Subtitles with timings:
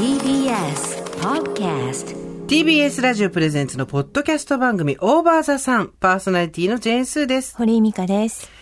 [0.00, 7.54] TBS Podcast TBS ラジオプレゼンツのポッドキャスト番組オーバーザさんパーソナリティのジェーンスーです。
[7.54, 8.59] 堀井美香です。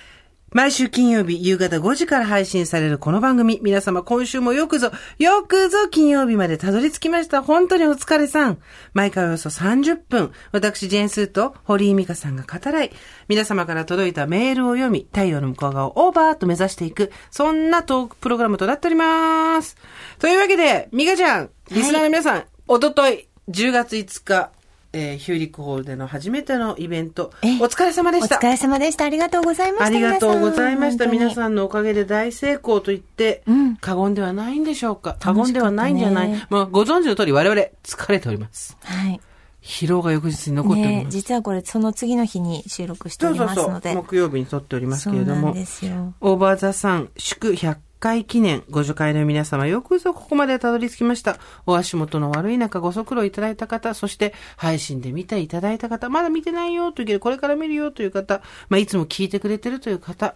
[0.51, 7.43] 毎週金曜日夕方5時から配信されるこの番組、皆様今週もよくぞ、よくぞ金曜日までたどり着きました。
[7.43, 8.59] 本当にお疲れさん。
[8.95, 12.93] 毎回およそ30分、私ジェーンスーと堀井美香さんが語らい、
[13.29, 19.77] 皆様から届いたメールを読み、太陽の向こう側をオーバーと目指していく、そんなトークプログラムとなっております。
[20.19, 24.51] というわけで、美香ちゃん、リスナーの皆さん、おととい、10月5日、
[24.93, 28.37] えーヒューリックホールでの初めてのイベント、えお疲れ様でした。
[28.37, 29.05] お疲れ様でした。
[29.05, 29.87] ありがとうございました。
[29.87, 31.07] ありがとうございました。
[31.07, 31.35] 皆ん。
[31.35, 35.17] さんのおかげで大成功と言って、うん過言ではないんでしょうか？
[35.21, 36.47] 過言ではないんじゃない。
[36.51, 38.77] まあ、ご存知の通り我々疲れております。
[38.83, 39.21] はい。
[39.63, 41.15] 疲労が翌日に残っておりねます。
[41.15, 43.93] 実はこれ、その次の日に収録しておりますので。
[43.93, 43.97] う。
[43.97, 45.51] 木曜日に撮っておりますけれども。
[45.51, 51.39] オーバーザさん祝100回記念ご助会の皆様よくぞここまでたどり着きました。
[51.67, 60.35] お足元の悪い中ご足労いただいた方、そして配信で見ていただいた方、まだ見てないよというけどこれから見るよという方、まあいつも聞いてくれてるという方、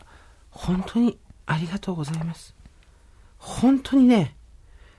[0.50, 2.54] 本当にありがとうございます。
[3.38, 4.36] 本当にね、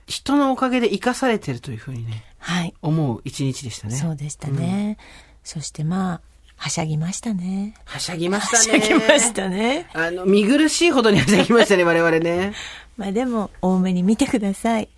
[0.06, 2.74] 人のおかげで生かされてるというふうにね、はい。
[2.82, 3.96] 思う一日でしたね。
[3.96, 4.98] そうでしたね。
[5.44, 6.22] そしてまあ、
[6.56, 7.74] はしゃぎましたね。
[7.86, 8.82] はしゃぎましはたね。
[8.82, 9.90] しゃぎましたね。
[9.94, 12.54] あの、見苦しいほどにはしゃぎましたね、 我々ね。
[12.98, 14.90] まあでも、多めに見てください。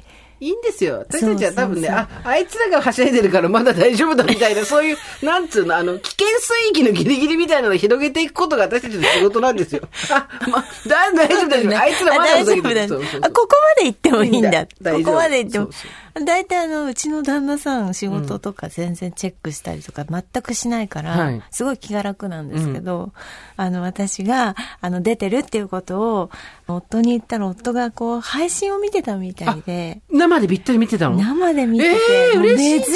[0.42, 1.06] いいんですよ。
[1.10, 9.82] 私たちは多分ね、そうそうあ、あいつらがはしゃいでるからまだ大丈夫だみたいな、 そういう、なんつうの、あの、危険水域のギリギリみたいなのを広げていくことが私たちの仕事なんですよ。
[10.12, 11.78] あ、ま、だ、大丈夫大丈夫。
[11.80, 14.66] あいつらまだあ大丈夫だそうそうそうあ、ここまで行ってもいいんだ。
[14.66, 14.70] こ
[15.04, 16.05] こまで行ってもそう。
[16.24, 21.42] 大体あの、うちの旦那さん仕事とか全然チェックしたりとか全くしないから、はい。
[21.52, 23.12] すごい気が楽なんですけど、
[23.58, 26.30] あの、私が、あの、出てるっていうことを、
[26.68, 31.18] 夫に言ったら夫がこう、配信を見てたみたいで、生でびったり見てたの？
[31.18, 32.00] 生で見てて、
[32.34, 32.88] 珍し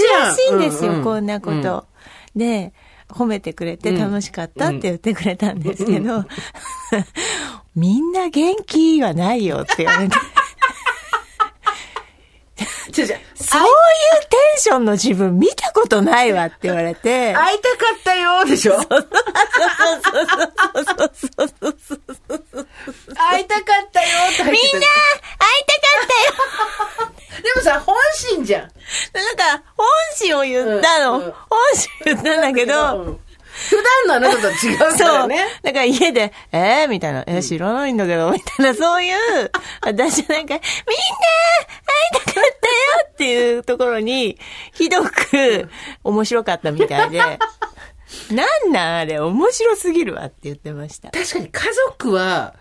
[0.51, 1.85] いんですよ、こんなこと。
[2.35, 2.73] で、
[3.09, 6.23] 褒めてくれて楽しかったって言ってくれたんですけど、
[7.75, 10.15] みんな元気はないよって言われて、
[12.97, 13.07] 違う違う。
[13.35, 13.69] そういう
[14.29, 18.73] テンションの自分見たことないわって言われて、会いたかったよでしょ？
[18.77, 18.85] 会
[23.41, 24.55] いたかったよってみんな会いたか
[26.03, 26.13] った
[27.03, 27.09] よ
[27.43, 28.61] でもさ、本心じゃん。
[28.63, 28.71] なん
[29.37, 31.19] か、本心を言ったの。
[31.19, 31.39] うんうん本
[31.75, 33.19] 心言ったんだけど、うん
[33.69, 33.75] 普
[34.07, 35.17] 段のあなたとは違うかそう。
[35.17, 35.45] らね。
[35.63, 40.59] だから家で、えー、みたいな、えー、知らないんだけど、みたいな、そういう、私なんか、みんな会い
[42.25, 42.45] たかったよ
[43.11, 44.37] っていうところに、
[44.73, 45.69] ひどく
[46.03, 47.19] 面白かったみたいで、
[48.31, 51.11] なんなんあれ、面白すぎるわって言ってました。
[51.11, 52.55] 確かに家族は、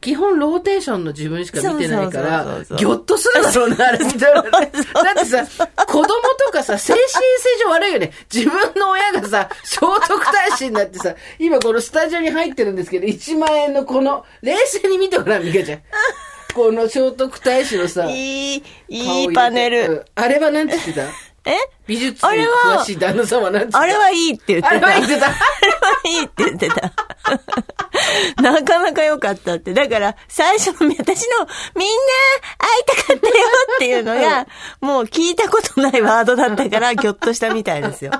[0.00, 2.46] 基本ローテーションの自分しか見てないから
[2.76, 4.50] ぎょっとするだろうな、あれ見たらね。
[4.50, 5.46] だってさ、
[5.86, 8.12] 子供とかさ、精神性上悪いよね。
[8.32, 15.82] 自分の親がさ、聖徳太子になってさ、今このスタジオに入ってるんですけど、1万円のこの、冷静に見てごらん、ミカちゃん。
[16.54, 20.06] この聖徳太子のさ、いい、顔いいパネうんル。
[20.14, 21.02] あれはなんて言ってた？
[21.44, 21.56] え？
[21.86, 24.68] 美術にあれは詳しい旦那さんはなんて言ってたあれはいいって言ってた。
[24.68, 25.40] あれは言ってたあれは
[26.04, 26.92] いいって言ってた。
[28.42, 29.74] なかなか良かったって。
[29.74, 32.14] だから、最初の、私の、みんな
[32.58, 33.44] 会いたかったよ
[33.76, 34.46] っていうのが、
[34.80, 38.12] もう聞いたことないワードだったから、ぎょっとしたみたいですよ。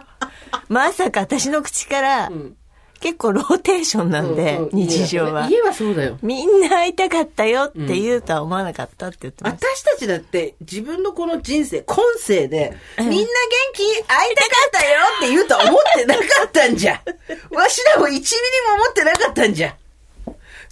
[0.69, 2.55] まさか私の口から、ん
[3.01, 5.49] 結構ローテーションなんで、うんうん日常は。
[5.49, 6.19] 家はそうだよ。
[6.23, 9.67] みんな会いたかったよって言うとは思わなかったって言ってました。
[9.67, 13.27] 私たちだって自分のこの人生、今世で、みんな元
[13.73, 13.83] 気？
[14.07, 17.03] 会いたかったよって言うとは思ってなかったんじゃ。
[17.51, 19.75] わしらも1ミリも思ってなかったんじゃ。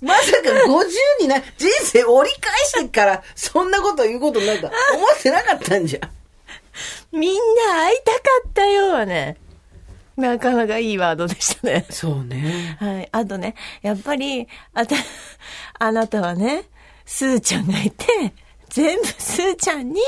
[0.01, 6.09] まさか50にな、人生折り返してから、そんなこと言うことになるとは思ってなかったんじゃ。
[7.11, 8.19] みんな会いたか
[8.49, 9.37] ったよはね、
[10.21, 11.87] なかなかいいワードでしたね。
[11.91, 12.77] そうね。
[12.81, 13.09] はい。
[13.13, 14.97] あとね、やっぱり、あた、
[15.79, 16.65] あなたはね、
[17.07, 18.05] スーちゃんがいて、
[18.69, 20.01] 全部スーちゃんに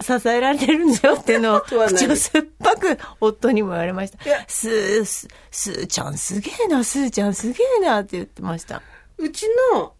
[0.00, 4.42] 支えられてるんだよっていうのを、口を酸っぱく夫にも言われましたいや。
[4.48, 8.82] スー、ススーちゃんすげえな、スーちゃんすげえなって言ってました。
[9.18, 9.92] うちの、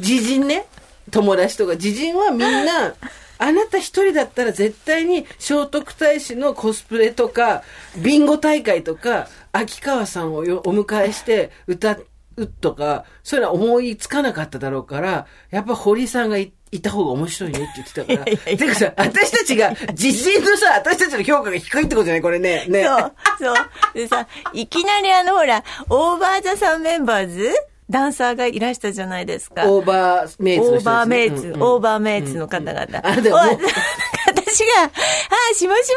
[0.00, 0.64] 知人ね、
[1.10, 2.94] 友達とか知人はみんな、
[3.42, 7.62] あなた一人だったら絶対に聖徳太子のコスプレとか、
[7.96, 11.98] ビンゴ大会とか、秋川さんをよお迎えして歌
[12.36, 18.56] うとか、そういうのは思いつかなかっただろうから、やっぱ堀井さんがいいた方が面白いねって言ってたから。
[18.56, 22.22] てかさ、私たちが、知人のさ、私たちの評価が低いってことじゃない？
[22.22, 22.64] これね。
[22.66, 22.84] ね。
[22.84, 23.56] そう、そう。
[23.92, 27.52] でさ、いきなりあの、ほら、オーバーザさんメンバーズ
[27.90, 29.70] ダンサーがいらしたじゃないですか。
[29.70, 32.80] オーバーメイツの人オーバーメイツ、うんうんオーバーメイツの方々。
[33.02, 33.62] あでももうお私
[34.52, 35.96] 私が、あ、しもしも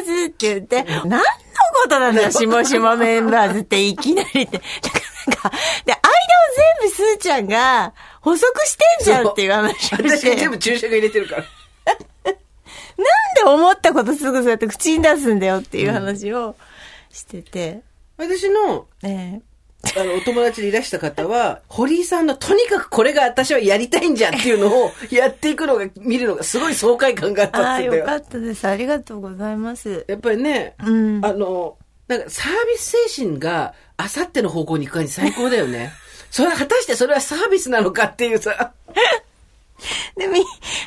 [0.00, 1.18] メンバーズって言って、 何の
[1.82, 4.60] ことなんだよ、しもしもメンバーズっていきなりって。
[5.26, 5.50] なんか、
[5.84, 6.02] で、間を
[6.80, 10.02] 全部スーちゃんが補足してんじゃんっていう話をして。
[10.18, 11.44] 私が全部注釈入れてるから。
[12.26, 12.34] なん
[13.34, 16.56] で思ったことすぐそうやって口に出すんだよっていう話を
[17.10, 17.80] してて。
[18.16, 19.40] 私の、え
[19.96, 28.14] あの、お友達でいらした方は、堀井さんのとにかくこれが私はやりたいんじゃんっていうのをやっていくのが、見るのがすごい爽快感があったって言ってたよ。
[28.14, 28.66] よかったです。
[28.66, 30.04] ありがとうございます。
[30.08, 31.76] やっぱりね、うんあの、
[32.08, 35.92] なんかサービス精神があさっての方向に行く感じ最高だよね。
[36.30, 38.72] それ、果たしてそれはサービスなのかっていうさ。
[40.16, 40.44] でみ、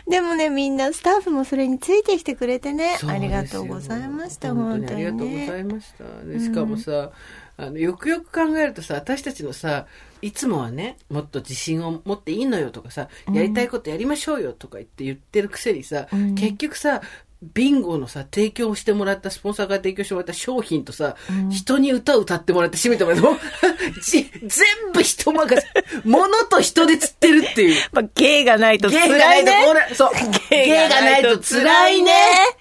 [0.07, 2.97] でもね、みんなスタッフもそれについてきてくれてね。
[3.07, 4.93] ありがとうございました、本当に、ね。
[4.93, 6.25] ありがとうございました。
[6.25, 7.11] でしかもさ、
[7.59, 9.85] あの、よくよく考えるとさ、私たちのさ、
[10.21, 17.01] いつもはね、もっと自信を持っていいのよとかさ、やりたいことやりましょうよとか言って言ってるくせにさ、結局さ、
[17.41, 21.15] ビンゴのさ、提供してもらった、スポンサーが提供してもらった商品とさ、
[21.49, 23.37] 人に歌を歌ってもらって締めてもらっても、
[24.03, 25.67] じ全部人任せ。
[26.03, 27.81] 物と人で釣ってるっていう。
[27.93, 29.65] まあ、芸がないと辛芸がないいね。
[29.89, 30.11] と、そう。
[30.49, 32.11] 芸がないと辛いね。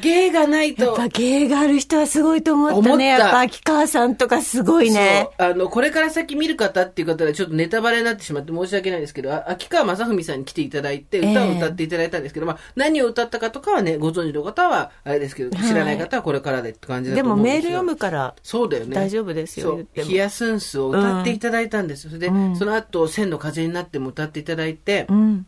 [0.00, 0.84] 芸がないと。
[0.84, 3.16] やっぱ芸がある人はすごいと思ったね。
[3.16, 5.28] たやっぱ秋川さんとかすごいね。
[5.38, 18.34] あの、これから先見る方っていう方でちょっとネタバレになってしまって申し訳ないですけど、あ秋川正文さんに来ていただいて、歌を歌っていただいたんですけど、まあ、何を歌ったかとかはね、ご存知の方は、あれですけど、知らない方はこれからでって感じだでもと思うんですよメール読むから。
[18.42, 18.94] そうだよね。
[18.94, 22.10] 大丈夫ですよそうヒヤスンスを歌っていただいたんですよ。
[22.10, 25.46] それで、その後、千の風になっても歌っていただいて、うん。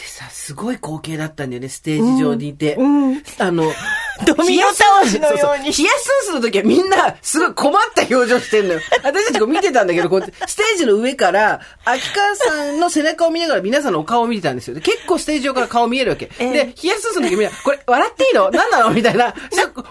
[0.00, 2.76] でさ、すごい光景だったんだよね、ステージ上にいて。
[2.76, 3.70] うんあの、
[4.24, 8.80] ドミノ倒しのようにそうそうヒヤスンスの時はみんな、すごい困った表情してんのよ。
[9.04, 14.74] 私たちこう見てたんだけど、こうやってステージの上から、秋川さんの背中を見ながら皆さんのお顔を見てたんですよ。
[14.74, 16.30] で結構ステージ上から顔見えるわけ。
[16.38, 18.50] ええで、ヒヤスンスの時みんな、これ、笑っていいの？
[18.50, 18.90] 何なの？
[18.90, 19.34] みたいな。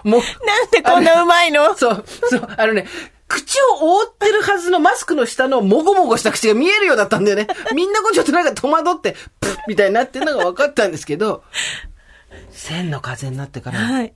[0.02, 1.76] もう、なんでこんなうまいの？
[1.76, 2.86] そう、そう、あのね、
[3.30, 7.46] 口を覆ってるはずのマスクの下のもごもごした口が見えるようだったんだよね。
[7.74, 11.44] みんなこうちょっとなんか戸惑って、プッみたいになってるのが分かったんですけど、
[12.50, 14.12] 千の風になってから、はい。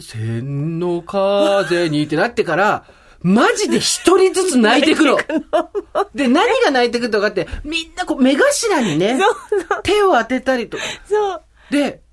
[0.00, 2.84] 千の風にってなってから、
[3.20, 5.18] マジで一人ずつ泣いてくの。
[6.14, 10.82] で、何が泣いてくるとかって、みんなこう目頭にねそうそ、手を当てたりとか。
[11.06, 11.42] そう。
[11.70, 12.03] で、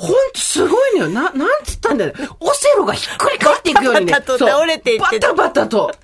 [0.00, 1.10] ほんとすごいのよ。
[1.10, 2.14] な、なんつったんだよ。
[2.40, 4.12] オセロがひっくり返っていくようにね。
[4.12, 5.94] バタバタと倒れていってバタバタと。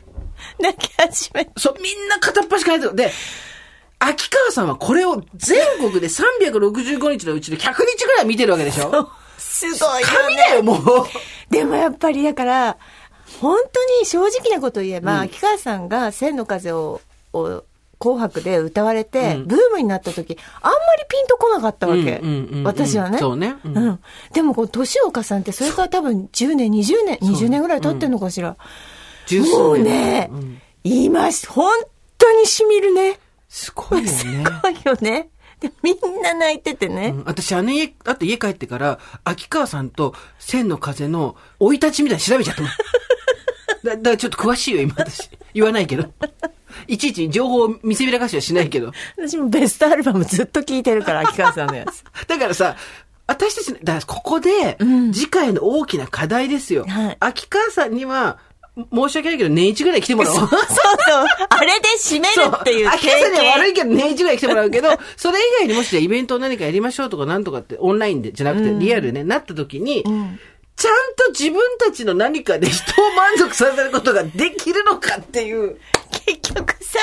[0.61, 3.13] 泣き始めそう、みんな片っ端からやってるで、
[3.99, 9.09] 秋川さんはこれを全国で365日のうちで100日ぐらい見てるわけでしょ？
[9.39, 10.13] すごいよね。
[10.25, 11.07] 神だよ、もう。
[11.51, 12.77] でもやっぱりだから、
[13.41, 17.01] 本当に正直なこと言えば、秋川さんが千の風を、
[17.33, 17.65] を
[17.99, 22.01] 紅白で歌われて、うんブームになった時、あんまりピンとこなかったわけ。
[22.01, 23.19] うんうんうんうん私はね。
[23.19, 23.69] そうねう。
[23.69, 24.01] うんん
[24.33, 28.57] でもこう、年を重ねて、それから多分10年、20年、20年ぐらい経ってんのかしら。
[29.27, 31.49] 十数年もうね、うん言います。
[31.51, 31.73] 本
[32.17, 33.19] 当に染みるね。
[33.49, 34.09] すごいよね。
[34.15, 34.25] す
[34.63, 35.31] ごいよね。
[35.61, 37.09] で、みんな泣いててね。
[37.09, 42.63] うん私、あの家、あと家帰ってから、秋川さんと千の風の生い立ちみたいに調べちゃった。
[43.85, 45.31] だだからちょっと詳しいよ、今私。
[45.55, 46.05] 言わないけど。
[46.89, 48.93] いちいち情報を見せびらかしはしないけど。
[49.17, 52.05] 私もベストアルバムずっと聴いてるから、 秋川さんのやつ。
[52.27, 52.77] だからさ、
[53.27, 54.79] 私たち、だここで、
[55.13, 56.85] 次回の大きな課題ですよ。
[56.89, 58.39] はい秋川さんには、
[58.93, 60.37] 申し訳ないけど、年一ぐらい来てもらおう。
[60.37, 60.61] そうそう。
[61.49, 70.05] あれで締めるっていう秋川さんには悪い経けど、年一ぐらい来てもらうけど、 それ以外にもしイベントを何かやりましょうとかなんとかって、オンラインで、じゃなくて、リアルでね、なった時に、
[70.77, 75.79] ちゃんと自分たちの何かで人を満足させることができるのかっていう。
[76.27, 76.99] 結局さ、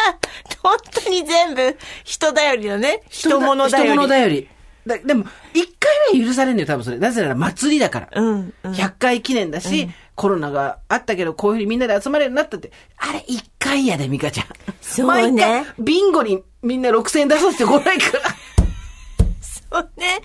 [0.61, 3.01] 本当に全部人頼りだね。
[3.09, 3.91] 人物頼り。
[3.91, 4.49] 人物頼り。
[4.85, 5.73] だでも、一
[6.11, 6.97] 回は許されるのよ、多分それ。
[6.97, 8.09] なぜなら祭りだから。
[8.15, 12.71] うんうん100回記念だし、コロナがあったけど、こういうふうにみんなで集まれるようになったって。
[12.97, 14.47] あれ、一回やで、ミカちゃん。
[14.81, 18.23] そうね毎回、ビンゴにみんな6000円出させてこないから。
[19.41, 20.21] そうね。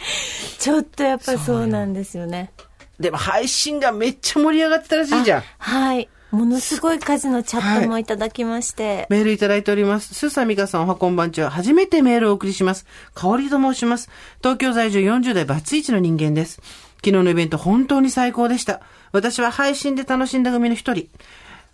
[0.58, 2.50] ちょっとやっぱりそうなんですよね。
[2.98, 5.42] でも配信がめっちゃ盛り上がってたらしいじゃん。
[5.58, 6.08] はい。
[6.30, 9.06] ものすごい数のチャットもいただきまして。
[9.08, 10.14] メールいただいております。
[10.14, 11.50] スーサミカさんおはこんばんちは。
[11.50, 12.86] 初めてメールをお送りします。
[13.14, 14.10] 香りと申します。
[14.42, 16.60] 東京在住40代バツイチの人間です。
[16.96, 18.82] 昨日のイベント本当に最高でした。
[19.12, 21.08] 私は配信で楽しんだ組の一人。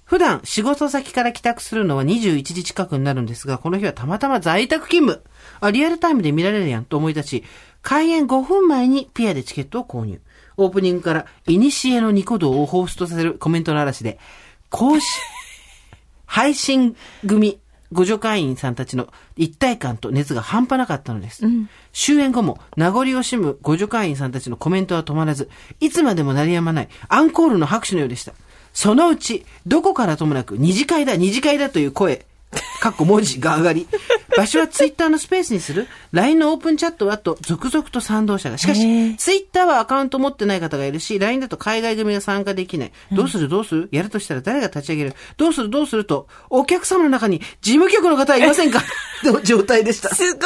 [0.05, 5.27] 普段仕事先から帰宅するのは21時近くになるんですが、この日はたまたま在宅勤務。
[5.61, 7.45] あ、リアルタイムで見られるやんと思い立ち、
[7.83, 10.21] 開演5分前にピアでチケットを購入。
[10.57, 14.19] オープニングから、イニシエのニコ動をホーストさせるコメントの嵐で、
[14.71, 15.07] 公式、
[16.27, 16.97] 配信
[17.27, 17.59] 組
[17.93, 21.45] ご助会員さんたちの一体感と熱が半端なかったのです。
[21.93, 25.49] 終演後も名残惜しむご助会員さんたちのコメントは止まらず、
[25.81, 28.33] いつまでも鳴りやまないアンコールの拍手のようでした。
[28.73, 32.27] そのうち、どこからともなく二次会だ、二次会だという声、
[32.81, 33.87] かっこ文字が上がり、
[34.37, 38.59] 場所はツイッターのスペースにする ?LINE のオープンチャットはと続々と賛同者が。
[38.59, 42.93] しかへしー、ツイッターはアカウント持ってない方がいるし、LINE だと海外組が参加できない。
[43.13, 43.49] どうする？
[43.49, 43.89] どうする？
[43.93, 45.15] やるとしたら誰が立ち上げる？
[45.37, 45.71] どうする？
[45.71, 48.83] どうすると、お客様の中に事務局の方はいませんか？
[49.25, 50.15] の状態でした。
[50.15, 50.43] すごい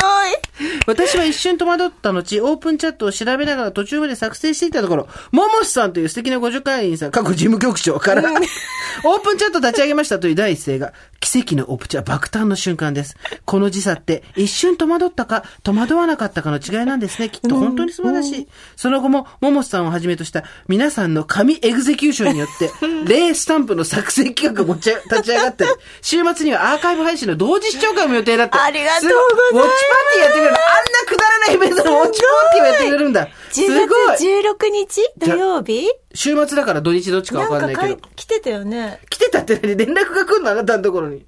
[0.87, 13.17] 私は一瞬戸惑った後、オープンチャットを調べながら途中まで作成していたところ、ももしさんという素敵なご助会員さん、過去事務局長から、オープンチャット立ち上げましたという第一声が、奇跡のオプチャ爆誕の瞬間です。
[13.45, 17.31] この時差って、一瞬戸惑ったか、戸惑わなかったかの違いなんですね。
[17.31, 18.49] きっと本当に素晴らしい。
[18.77, 22.71] その後も、ももしさんをはじめとした皆さんの神エグゼキューションによって、
[23.07, 25.71] 例スタンプの作成企画が持ち立ち上がったり、
[26.03, 28.59] 週末にはアーカイブ配信の同時視聴会も予定だって。
[28.59, 33.29] ありがとうございますウォッチパーティーやってくれるのあんなくだらないイベントのウォッチパーティーをやってくれるんだ。
[33.51, 35.89] す10ごい月16日土曜日？
[36.15, 37.97] 週末だから土日どっちかわかんないけど。
[38.17, 39.01] 来てたよね。
[39.11, 39.77] 来てたって何？
[39.77, 40.51] 連絡が来るの？
[40.51, 41.25] あなたのところに。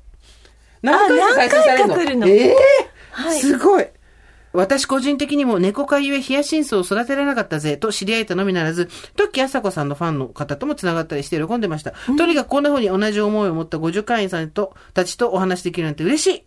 [0.82, 2.26] 何回か開催されるの？
[2.28, 2.56] ええ
[3.10, 3.86] はいすごい。
[4.52, 11.92] 私個人的にも猫飼いゆえヒヤシンスを育てられなかったぜと知り合えたのみならず、トッキー朝子さんのファンの方とも繋がったりして喜んでました。
[12.18, 16.44] とにかくこんな風に同じ思いを持った互助会員さんと、たちとお話しできるなんて嬉しい。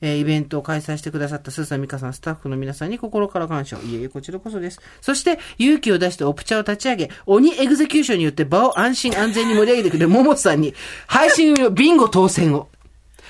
[0.00, 3.82] えーイベントを開催してくださったスーさん、ミカさん、スタッフの皆さんに心から感謝を。
[3.82, 4.80] いえいえ、こちらこそです。
[5.00, 10.74] そして、勇気を出してオプチャを立ち上げ、鬼 execution によって場を安心安全に盛り上げてくれるモモさんに、
[11.06, 12.68] 配信のビンゴ当選を。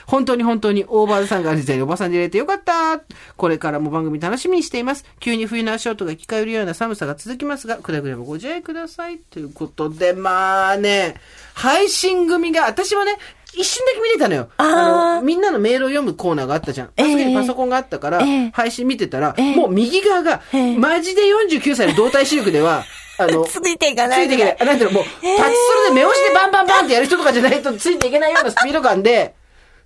[0.06, 3.00] 本当に本当に OVER THE SUN が時代におばさんで入れてよかった
[3.36, 5.04] これからも番組楽しみにしています。
[5.20, 9.18] 急に冬の足音が聞かれるような寒さが続きますが、くれぐれもご自愛ください。
[9.18, 11.14] ということで、まあね、
[11.54, 13.16] 配信組が、私はね、
[13.56, 14.48] 一瞬だけ見れたのよ。
[14.56, 16.86] あーの、みんなのメールを読むコーナーがあったじゃん。
[16.88, 22.84] あそこにパソコンがあったから、ええ配信見てたら、ええもう右側が、ええマジで49歳の動体視力では、
[23.18, 24.66] あの、ついていかないついていけない。
[24.66, 29.34] なんていうの、もう、タッチするで目押しでバンバンバンってやる人とかじゃないとついていけないようなスピード感で、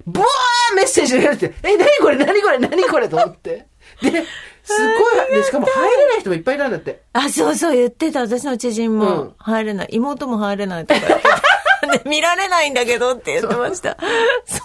[0.09, 3.67] ブワーメッセージが出て、え、何これ何これ何これと思って。
[4.03, 4.25] で、
[4.65, 7.03] すごい、で、しかも入れない人もいっぱいいたんだって。
[7.13, 8.21] あ、そうそう言ってた。
[8.21, 9.89] 私の知人うんも入れない。
[9.93, 11.01] 妹も入れないとか。
[11.91, 13.97] で見られないんだけどって言ってました。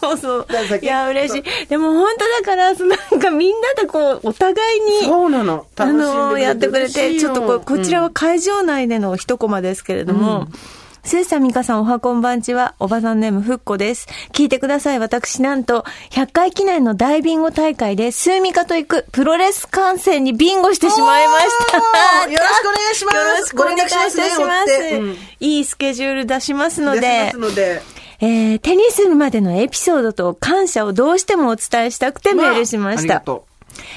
[0.01, 0.47] そうそう。
[0.81, 1.67] いや、嬉しい。
[1.67, 5.65] でも本当だから、そのなんかみんなでこう、お互いに、そうなの。
[5.77, 10.47] あのやってくれて、ちょっとこ、こちらはは、会場内での一コマですけれども、
[11.05, 14.07] スーさん、ミカさん、おはこんばんちは、おばさんネーム、ふっこです。
[14.31, 14.99] 聞いてください。
[14.99, 22.31] 私、なんと、100回記念の大ビンゴ大会で、スーミカと行くプロレス観戦にビンゴしてしまいました。
[22.31, 24.17] よろしくお願いしますよろしくお願いいたします。
[24.17, 27.81] ご連絡しますうんいいスケジュール出しますの出しでます、ので。
[28.21, 33.01] えー、テニスまでのエピソードと感謝をどうしてもお伝えしたくてメールしました。
[33.01, 33.45] ありがと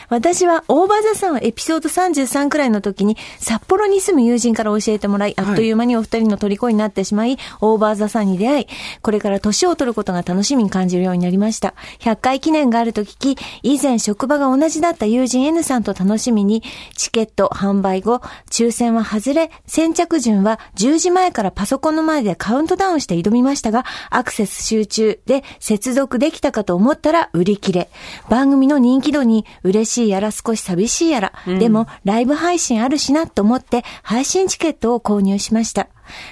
[0.09, 8.67] 私はオーバーザさんをエピソード33くらいの時に札幌に住む友人から教えてもらい、あっという間にお二人の虜になってしまい、オーバーザさんに出会い、
[9.03, 11.75] これから年を取ることが楽しみに感じるようになりました。
[12.01, 16.63] 100回記念があると聞き、以前職場が同じだった友人 N さんと楽しみに、
[16.97, 27.91] チケット販売後、抽選は外れ、先着順は10時前からパソコンの前でカウントダウンして挑みましたが、アクセス集中で接続できたかと思ったら売り切れ。
[28.29, 35.89] 番組の人気度に嬉しいやら少し寂しいやら、でもライブ配信あるしなと思って配信チケットを購入しました。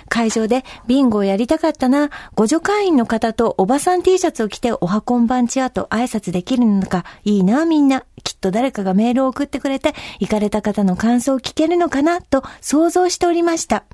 [0.09, 8.05] 会場でビンゴをやりたかったな、ご助会員の方とおばさん T シャツを着ておはこんばんちはと挨拶できるのか、いいなみんな。
[8.23, 13.85] きっと誰かがメールを送ってくれて、行かれた方の感想を聞けるのかなと想像しておりました。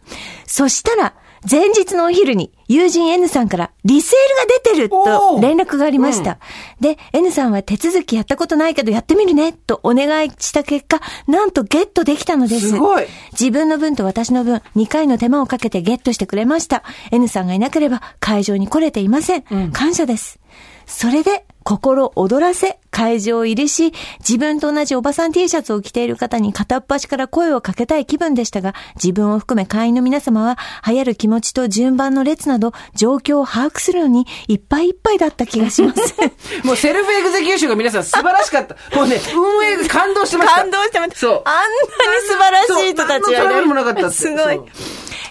[0.47, 1.15] そしたら、
[1.49, 6.39] 前日のお昼に友人 N さんからリセールが出てると連絡がありました。
[6.81, 12.71] で、N さんは手続きやったことないけどやってみるねとお願いした結果、なんとゲットできたのです。
[12.71, 16.83] すごい自分の分と私の分、2回の手間をかけてゲットしてくれました。
[17.11, 19.45] N さんがいなければ会場に来れていません。
[19.73, 20.39] 感謝です。
[20.87, 36.15] それで、心躍らせ、会場入りし、自分と同じおばさん T シャツを着ている方に片っ端から声をかけたい気分でしたが、自分を含め会員の皆様は、逸る気持ちと順番の列など、状況を把握するのに、いっぱいいっぱいだった気がします。
[36.63, 36.67] う。
[36.67, 38.77] もう self execution が皆さん素晴らしかった。
[38.97, 40.61] もうね、運営が感動してました。
[40.61, 41.17] 感動してました。
[41.17, 44.61] そうあんなに素晴らしい人たちそう何のもなかったって すごい。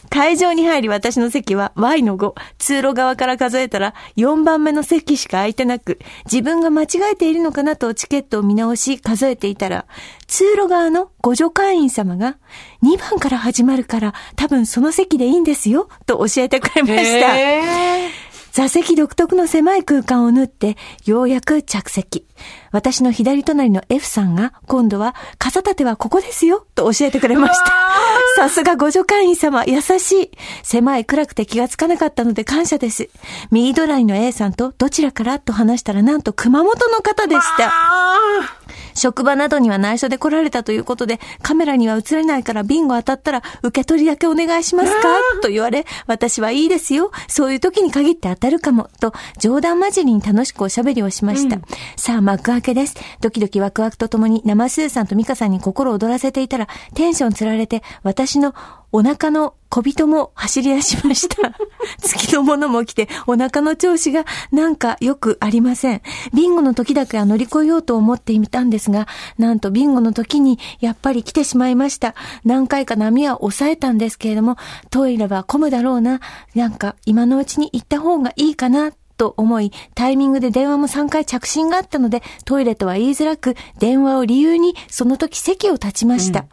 [0.09, 2.33] 会場に入り私の席は Y の5。
[2.57, 9.85] 通路側から数えたら4番目の席しか空いてなく、自分が間違えているのかなとチケットを見直し数えていたら、
[10.27, 12.37] 通路側の互助会員様が
[12.83, 17.27] 2番から始まるから多分その席でいいんですよ、と教えてくれました。
[18.51, 20.75] 座席独特の狭い空間を縫って、
[21.05, 22.25] ようやく着席。
[22.71, 27.73] 私の左隣の F さんが、今度は、傘立てはここですよ、と教えてくれました。
[28.35, 30.31] さすがご助会員様、優しい。
[30.63, 33.09] 狭い暗くて気がつかなかったので感謝です。
[33.51, 35.39] 右隣の A さんと、どちらから？
[35.39, 37.73] と話したら、なんと熊本の方でした。
[38.95, 45.01] 職場などには内緒で来られたということで、カメラには映れないからビンゴ当たったら受け取りだけお願いしますか？
[45.41, 47.11] と言われ、私はいいですよ。
[47.27, 48.89] そういう時に限って当たるかも。
[48.99, 51.59] と、冗談交じりに楽しくおしゃべりをしました。
[51.95, 52.95] さあ、幕開けです。
[53.21, 58.53] ドキドキワクワクとともに生スーさんとミカさんに心躍らせていたら、テンションつられて、私の
[58.91, 61.53] お腹の小人も走り出しました。
[62.01, 66.01] 月のものも来て、お腹の調子がなんかよくありません。
[66.33, 69.07] ビンゴの時だけは乗り越えようと思っていたんですが、
[69.37, 72.15] なんとビンゴの時にやっぱり来てしまいました。
[72.45, 74.57] 何回か波は抑えたんですけれども、
[74.89, 76.19] トイレは混むだろうな。
[76.55, 78.91] なんか今のうちに行った方がいいかな。
[79.19, 86.45] と思い、タイミングで電話も3回着信があったので、トイレとは言いづらく、電話を理由に、その時席を立ちました。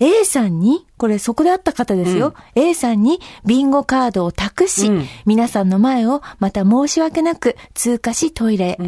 [0.00, 2.34] A さんに、これそこで会った方ですよ。
[2.54, 5.06] A さんにビンゴカードを託し、うん。
[5.26, 8.78] 皆さんの前をまた申し訳なく通過しトイレへ。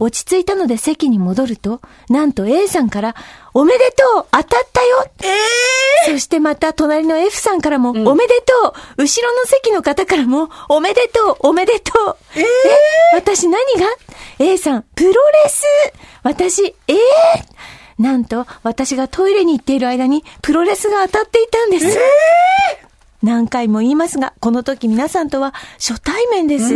[0.00, 3.14] 落ち着いたので席に戻ると、なんと A さんから、
[3.54, 5.06] おめでとう当たったよ
[6.06, 9.02] そしてまた隣の F さんからも、おめでとう。
[9.02, 12.16] 後ろの席の方からも、おめでとうおめでとう。
[12.36, 12.44] え
[13.14, 13.86] 私何が
[14.40, 15.14] ?A さん、プロレ
[15.48, 15.64] ス。
[16.24, 16.96] 私、ええ
[17.98, 21.98] なんと、私がトイレに行っている間に、プロレスが当たっていたんです。
[23.22, 26.74] 何回も言いますが、この時皆さんとは初対面です。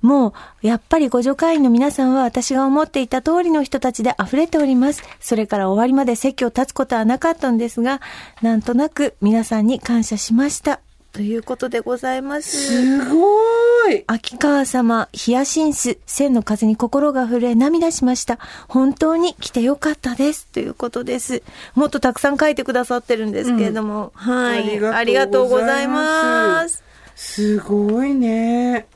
[0.00, 5.02] もう、やっぱりご助会員の皆さんは私が思っていた通りの人たちで溢れております。
[5.20, 8.00] それから終わりまで席を立つことはなかったんですが、
[8.40, 10.80] なんとなく皆さんに感謝しました。
[11.12, 12.68] ということでございます。
[12.68, 14.04] すごい。
[14.06, 18.38] 秋川様、ヒヤシンス、千の風に心が震え涙しました。
[18.68, 20.46] 本当に来てよかったです。
[20.46, 21.42] ということです。
[21.74, 24.12] もっとたくさん書いてくださってるんですけれども。
[24.14, 24.84] はい。
[24.84, 26.84] ありがとうございます。
[27.16, 28.86] すごいね。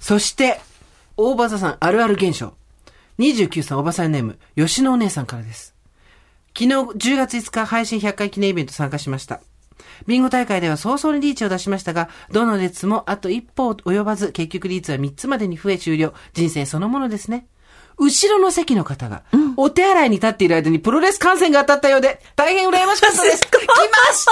[0.00, 0.60] そして、
[1.16, 2.54] 大場座さんあるある現象。
[3.18, 5.74] 29歳おばさんネーム、吉野お姉さんからです。
[6.58, 9.40] 昨日10月5日配信100回記念イベント参加しました。
[10.06, 16.14] ビンゴ大会では早々にリーチを出しましたが、どの列もあと一歩及ばず、結局リーチは3つまでに増え終了。
[16.32, 17.46] 人生そのものですね。
[17.98, 19.22] 後ろの席の方が、
[19.56, 23.46] お手洗いに立っている間にプロレス観戦が当たったようで、大変羨ましかったです。
[23.46, 24.24] 来まし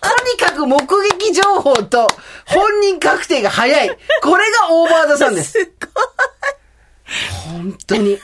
[0.00, 2.08] た とにかく目撃情報と
[2.46, 3.98] 本人確定が早い。
[4.22, 5.72] これがオーバーザさんです。
[7.46, 8.18] 本当に。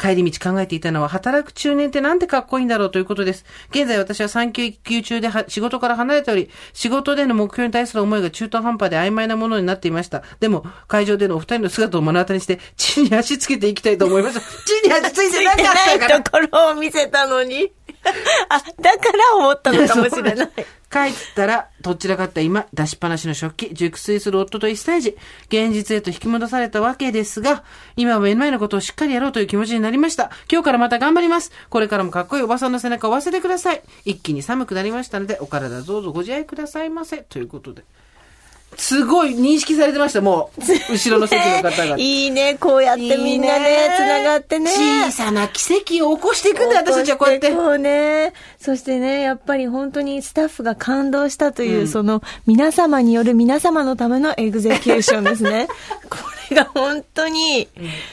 [0.00, 3.44] 帰り道考えていたのは、働く中年ってなんてかっこいいんだろうということです。
[3.70, 10.22] 現在私は産休育休中で仕事から離れており、仕事での目標に対する思いが中途半端で曖昧なものになっていました。
[10.40, 14.40] でも、会場でのお二人の姿を目の当たりにして、地に足つけていきたいと思いました。
[14.40, 16.20] 地に足ついてなかったから。
[16.22, 17.70] ところを見せたのに。
[18.48, 20.48] あ、だから思ったのかもしれない。
[20.90, 27.62] 帰ったら、どちらかった今、出しっぱなしの食器、熟睡する夫と一歳児、現実へと引き戻されたわけですが、
[27.94, 30.32] 今は目の前のことをしっかりやろうという気持ちになりました。
[30.50, 31.52] 今日からまた頑張ります。
[31.68, 33.82] これからもかっこいいおばさんの背中を忘れてください。
[34.04, 37.18] 一気に寒くなりましたので、お体どうぞご自愛くださいませ。
[37.18, 37.84] ということで。
[38.76, 40.60] すごい認識されてました、もう。
[40.92, 41.96] 後ろの席の方が。
[41.98, 44.70] いいね、こうやってみんなね、つながってね。
[44.70, 47.50] 小さな奇跡を起こしていくんだよ、私たちはこうやって。
[47.50, 48.32] こうね。
[48.58, 55.68] そしてね、やっぱり本当にスタッフが感動したという、その皆様による皆様のためのエグゼキューションですね。
[56.08, 56.18] こ
[56.50, 57.68] れが本当に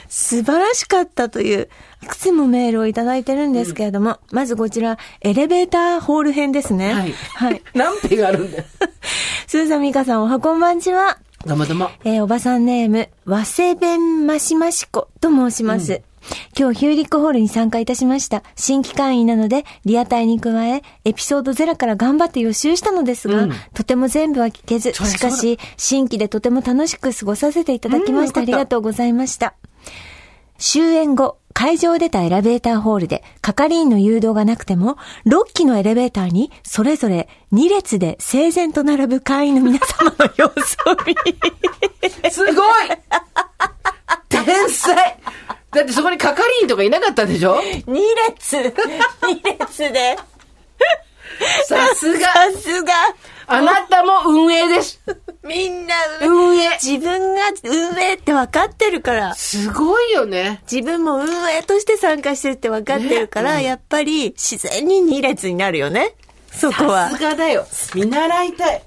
[0.10, 1.70] 素晴らしかったという、
[2.04, 6.94] いくつもメールをいただいてるんですけれども、まずこちら、エレベーターホール編ですね。
[6.94, 7.14] はい。
[7.34, 7.62] はい。
[7.74, 8.64] 何ペがあるんだよ。
[9.48, 11.18] スーザミカさん、おはこんばんちは。
[11.46, 11.90] どうもどうも。
[12.04, 16.02] えーおばさんネーム、和製弁マシマシコと申します。
[16.58, 18.44] 今日ヒューリックホールに参加いたしました。
[18.56, 29.54] 新規会員なので、リアタイに加え、エピソードゼロから頑張って予習したのですが、うんとても全部は聞けず、しかし、新規でとても楽しく過ごさせていただきましたありがとうございました。
[30.58, 41.16] 終演後、会場を出たエレベーターホールで、係員の誘導がなくても、6機のエレベーターに、それぞれ2列で整然と並ぶ会員の皆様の様子を見、
[42.30, 42.58] すごい！
[44.30, 44.96] 天才！
[45.72, 47.94] だってそこに係員とかいなかったでしょ？2
[48.28, 48.64] 列 !2
[49.60, 50.18] 列で。
[51.66, 52.28] さすが！
[52.28, 52.94] さすが
[53.48, 55.00] あなたも運営です
[55.44, 59.34] みんな運営自分が運営って分かってるから。
[59.36, 60.62] すごいよね。
[60.70, 66.16] 自分も運営として参加してるって分かってるから、ねやっぱり自然に2列になるよね。
[66.52, 67.24] そこはさす。
[67.24, 67.66] がだよ。
[67.96, 68.84] 見習いたい。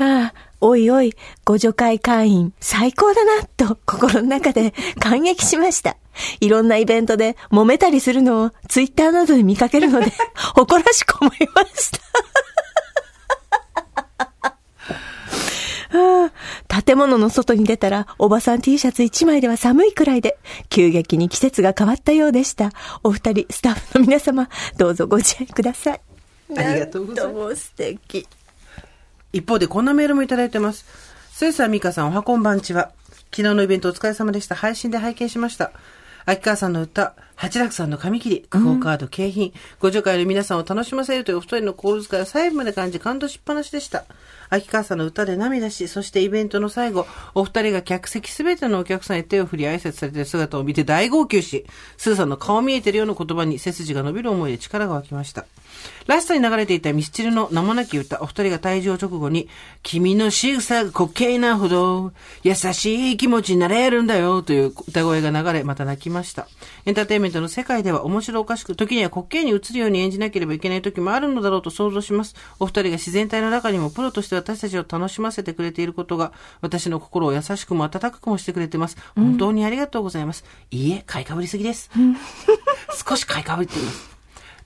[0.00, 1.14] ああおいおい、
[1.44, 5.96] ご助会会員、最高だな、と心の中で 感激しました。
[6.40, 10.12] いろんなイベントで揉めたりするのをツイッターなどで見かけるので、
[10.54, 11.98] 誇らしく思いました。
[11.98, 12.02] は
[14.42, 14.54] あ
[15.90, 22.70] 建物の外に出たら、おばさん T シャツ1枚では寒いくらいで、急激に季節が変わったようでした。
[23.02, 26.00] お二人、スタッフの皆様、どうぞご自愛ください。
[26.56, 28.26] ありがとうございますも素敵。
[29.32, 30.84] 一方でこんなメールもいただいてます。
[31.32, 32.92] スーサーミカさん、おはこんばんちは。
[33.32, 34.54] 昨日のイベントお疲れ様でした。
[34.54, 35.72] 配信で拝見しました。
[36.26, 44.04] 秋川さんの歌、八楽さんの紙切り、区号カード、景品、ご助会の皆さんを楽しませるというお二人の心遣いを細部まで感じ感動しっぱなしでした。
[44.50, 51.64] 秋川さんの歌で涙し、そしてイベントの最後、お二人が客席すべてのお客さんへ手を振り挨拶されている姿を見て大号泣し、
[51.96, 55.46] スーさんの顔見えてるような言葉に背筋が伸びる思いで力が湧きました。
[56.06, 59.48] ラストに流れていたミスチルの名もなき歌、お二人が退場直後に、
[59.82, 66.48] 君の仕草が滑稽なほど、優しい気持ちになれるんだよ、という歌声が流れ、また泣きました。
[66.86, 72.34] エンターテインメントの世界では面白おかしく、時には滑稽に映るように演じなければいけない時もあるのだろうと想像します。
[72.58, 78.96] お二人が自然体の中にもプロとしては私たちを楽しませてくれていることが、私の心を優しくも温かくもしてくれてます。
[79.14, 80.44] 本当にありがとうございます。
[80.70, 81.90] いいえ、買いかぶりすぎです。
[83.08, 84.10] 少し買いかぶりっています。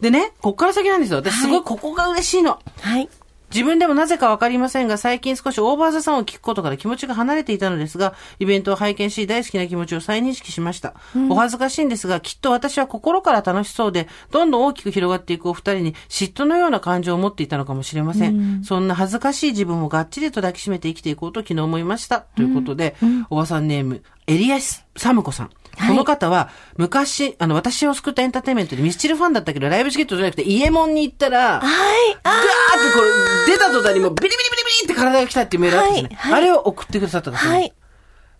[0.01, 1.19] でね、こっから先なんですよ。
[1.19, 2.61] 私すごいここが嬉しいの。
[2.81, 3.09] はい。
[3.55, 10.95] 自分でもなぜかわかりませんが、最近少しオーバーザさんを聞くことから気持ちが離れていたのですが、イベントを拝見し、大好きな気持ちを再認識しました。
[11.31, 18.65] お恥ずかしいんですが、きっと私は心から楽しそうで、どんどん大きく広がっていくお二人に嫉妬のような感情を持っていたのかもしれません。
[18.65, 22.23] そんな恥ずかしい自分をがっちりと抱きしめて生きていこうと昨日思いました。
[22.23, 22.97] ということで、
[23.31, 25.51] おばさんネーム、エリアス・サムコさん。
[25.77, 32.17] この方は、昔、あの、私を救ったエンターテインメントでミスチルファンだったけど、ライブチケットじゃなくて、イエモンに行ったら、はい。
[32.23, 36.17] ガーってこれ、出た途端にもうビリビリビリビリって体が来たっていうメールあったんですね。
[36.17, 37.73] はいはいあれを送ってくださった方はい。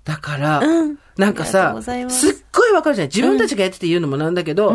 [0.05, 4.75] だから、うんなんかさすすっごいわかるじゃない自分たちがやってて言うのもなんだけど、う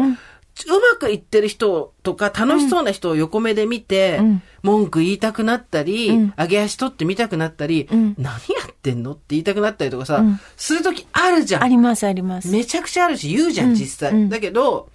[0.67, 11.67] まくいってる人とか楽しそうな人を横目で見て、うん文句言いたくなったり、うん上げ足取ってみたくなったり、ん何やってんのって言いたくなったりとかさ、うんするときあるじゃんあ。
[11.67, 12.49] ります、あります。
[12.49, 14.11] めちゃくちゃあるし、言うじゃん、うん実際。
[14.11, 14.89] うんだけど、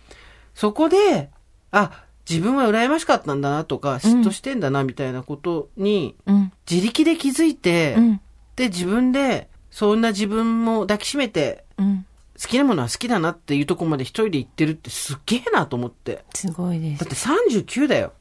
[0.55, 1.31] そこで、
[1.71, 6.53] あ、自分は羨ましかったんだなとか、嫉妬してんだな、みたいなことに、うん。
[6.71, 8.21] 自力で気づいて、うん。
[8.57, 12.07] で、自分で、そんな自分も抱きしめて、うん。
[12.41, 16.25] 好きなものは好きだなっていうところまで一人で行ってるってすっげえなと思って。
[16.35, 17.09] すごいですだっ。
[17.09, 18.13] て39だよ。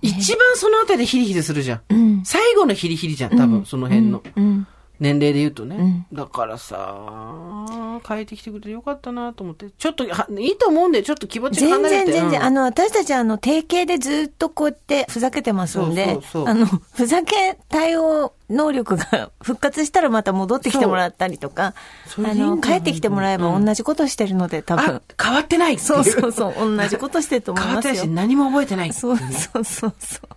[0.00, 1.80] 一番そのあたりでヒリヒリするじゃん。
[1.88, 2.24] うん。
[2.24, 4.22] 最後のヒリヒリじゃん、多分、その辺の。
[4.36, 4.66] うん。
[5.00, 6.06] 年齢で言うとね。
[6.12, 9.70] だからさ、変えてきてくれてよかったなと思って。
[9.70, 12.12] ちょっと、はいいと思うんで、ちょっと気持ち離れて。
[12.12, 21.74] 然全然、うんあの、私たちあの、定型でずっとこうやってふざけてますんで、そうそうそうあの、ふざけ対応能力が 復活したらまた戻ってきてもらったりとか、
[22.16, 28.08] あの、帰ってきてもらえば同じことしてるので、多あ分。、変わってないそうそうそう、同じことしてると思いますよ変わってないし、。
[28.14, 29.24] 何も覚えてないそうそ
[29.60, 30.28] うそうそう。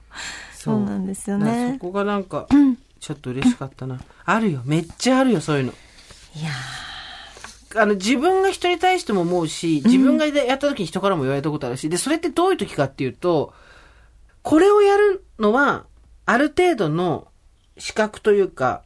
[0.53, 1.87] そうなんですよねそ。
[1.87, 2.47] こがなんか、
[3.01, 3.99] ちょっと嬉しかったな。
[4.23, 4.61] あるよ。
[4.63, 5.73] めっちゃあるよ、そういうの。
[6.35, 6.51] いや
[7.75, 13.53] あの、自分が人に対しても思うし、自分がやった時に人からも言われたことあるし、で、それってどういう時かっていうと、
[14.43, 15.85] これをやるのは、
[16.25, 17.27] ある程度の
[17.77, 18.83] 資格というか、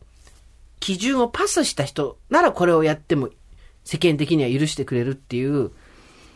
[0.80, 3.30] 基準をパスした人ならこれをやっても
[3.84, 5.71] 世間的には許してくれるっていう、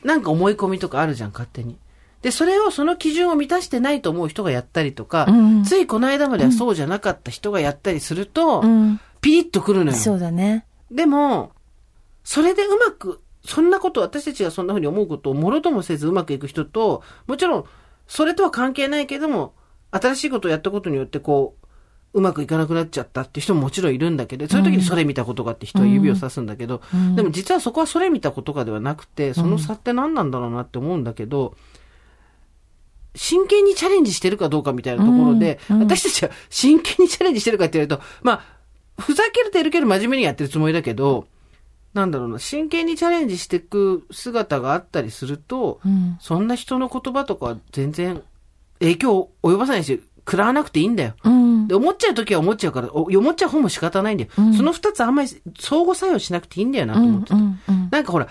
[0.04, 1.78] なんか思い込みとかあるじゃん、勝手に。
[2.22, 9.00] で、それをその基準を満たしてないと思う人がやったりとか、うんついこの間まではそうじゃなかった人がやったりすると、うん。
[9.22, 9.98] ピリッとくるのよ。
[9.98, 10.66] そうだね。
[10.92, 11.52] でも、
[12.24, 17.66] それでうまく、そんなこと、私たちがそんな風に思うことをもろともせずうまくいく人と、もちろん、
[18.08, 19.54] それとは関係ないけども、
[19.92, 21.60] 新しいことをやったことによって、こう、
[22.12, 31.56] うまくいかなくなっちゃったって人ももちろんいるんだけど、そういう時にそれ見たことがあって人は指をさすんだけど、うんでも実はそこはそれ見たことかではなくて、その差って何なんだろうなって思うんだけど、
[33.16, 41.26] 真剣にチャレンジしてるかどうかみたいなところで、うんうん私たちは真剣にチャレンジしてるかって言われると、まあ、ふざけてるけど真面目にやってるつもりだけど、
[41.94, 46.18] なんだろうな、真剣にチャレンジしていく姿があったりすると、うん。
[46.20, 48.22] そんな人の言葉とかは全然
[48.80, 51.16] 影響を及ばさないし、食らわなくていいんだよ。
[51.24, 51.68] うん。
[51.68, 54.30] で、思っちゃうときは思っちゃうから、お思っちゃう方も仕方ないんだよ。
[54.38, 57.36] うんその二つあんまり相互作用しなくていいんだよなと思ってた。
[57.36, 58.28] うんうんなんかほら、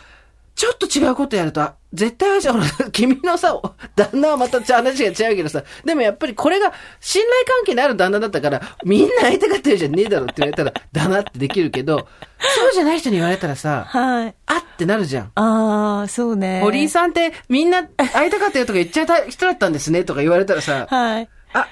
[0.59, 3.61] ちょっと違うことやると、あ絶対ほら、 君のさ、
[3.95, 12.09] 旦那はまた話が違うけどさ、でもやっぱりこれが信頼関係のある旦那だったから、みんな相手がってるじゃねえだろって言われたら、だなってできるけど、
[12.41, 14.35] そうじゃない人に言われたらさ、はい。
[14.47, 15.31] あってなるじゃん。
[15.37, 16.61] ああ、そうね。
[16.61, 21.29] 堀井さんってみんな会いたかったよとか言っちゃった人だったんですねとか言われたらさ、はい。
[21.53, 21.69] あ、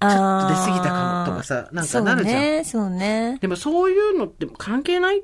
[0.00, 2.42] ちょっと出過ぎたかもとかさ、なんかなるじゃん。
[2.42, 3.38] そうね、そうね。
[3.40, 5.22] でもそういうのって関係ないっ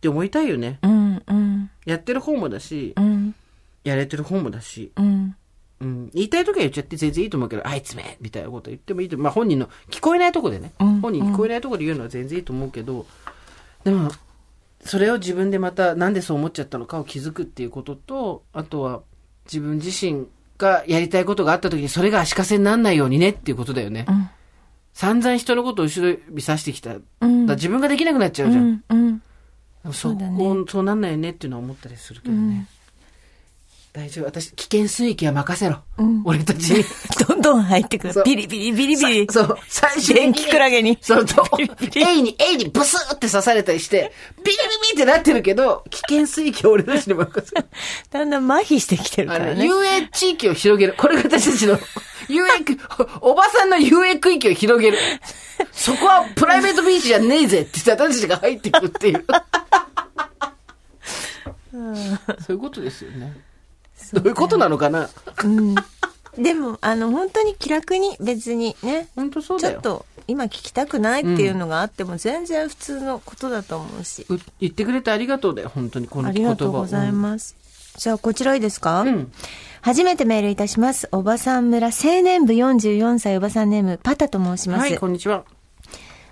[0.00, 0.78] て思いたいよね。
[0.82, 1.03] うん、うん、
[1.84, 3.34] やってる方もだしう、ん、
[3.84, 4.92] やれてる方もだし。
[4.96, 5.36] うん。
[5.80, 9.18] うん、言いたい時は言っちゃって全然いいと思うけど、あいつめみたいなこと言ってもいいと。
[9.18, 13.06] まあ本人の聞こえないとこでね、うん本人聞こえないとこで言うのは全然いいと思うけど、
[13.82, 14.10] でも、
[14.80, 19.02] それを自分でまたなんでそう思っちゃったのかを気づくっていうことと、あとは
[19.46, 24.02] 自分自身がやりたいことがあった時にそれが足かせにならないようにねっていうことだよね。
[24.02, 24.30] ん
[24.92, 26.96] 散々人のことを後ろ指さしてきた。
[27.20, 28.64] うんら自分ができなくなっちゃうじゃん。
[28.64, 29.22] うん、うん。
[29.92, 32.66] そそうだねこそうなんないよねっていうのは思ったりするけどね。
[33.94, 34.24] 大丈夫。
[34.24, 35.78] 私、危険水域は任せろ。
[35.98, 36.84] うん俺たちに。
[37.28, 38.22] どんどん入ってくる。
[38.24, 39.26] ビリビリビリビリ。
[39.30, 41.46] そう、最初電気クラゲにそう、と、
[41.94, 47.66] エイに、エイにブスーって刺されたりして、ビリビリってなってるけど、危険水域は俺たちに任せる。
[48.10, 49.64] だんだん麻痺してきてるからね。
[49.64, 50.94] 遊泳地域を広げる。
[50.96, 51.78] これが私たちの、
[52.28, 52.78] 遊泳区、
[53.20, 54.98] おばさんの遊泳区域を広げる。
[55.72, 59.24] そこはプライベートビーチじゃねえぜって言って私たちが入ってくっていう。
[61.72, 63.32] そういうことですよね。
[64.12, 65.08] どういうことなのかな？
[65.44, 65.74] うん。
[66.36, 69.74] でも、あの、本当に気楽に別にね、本当そうだよ。
[69.74, 74.26] ちょっと今聞きたくないっていうのがあっても全然普通のことだと思うし。
[74.28, 77.54] う言ってくれてありがとうだよ、本当に、このあ言葉りがとうございます。
[77.96, 79.02] じゃあ、こちらいいですか？
[79.02, 79.32] うん
[79.84, 81.10] 初めてメールいたします。
[81.12, 84.80] おばさん村青年部44歳おばさんネーム、パタと申します。
[84.80, 85.44] はい、こんにちは。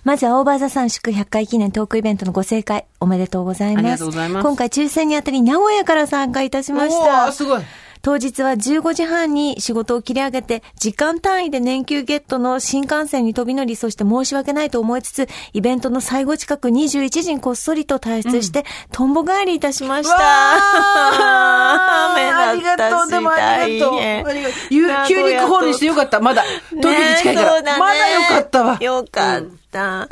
[0.04, 3.84] まずはオーバーザさん祝100回記念トークイベントのご正解おめでとうございます。
[3.84, 7.26] ありがとうございます今回抽選にあたり名古屋から参加いたしました。
[7.26, 7.62] おーすごい。
[8.02, 20.16] 当日は15時半に仕事を切り上げて、時間単位で年休ゲットの新幹線に飛び乗り、そして申し訳ないと思いつつ、イベントの最後近く21時にこっそりと退出して、とんぼ帰りいたしました。
[20.18, 22.12] あ
[22.56, 23.98] りがとう、でもありがとう。
[23.98, 24.00] あ
[24.32, 24.58] りがとう。
[24.70, 26.42] ゆ急にホールにしてよかった、まだ。
[26.70, 27.62] 東京に近いから。
[27.62, 28.78] ねまだよかったわ。
[28.80, 30.08] よかった。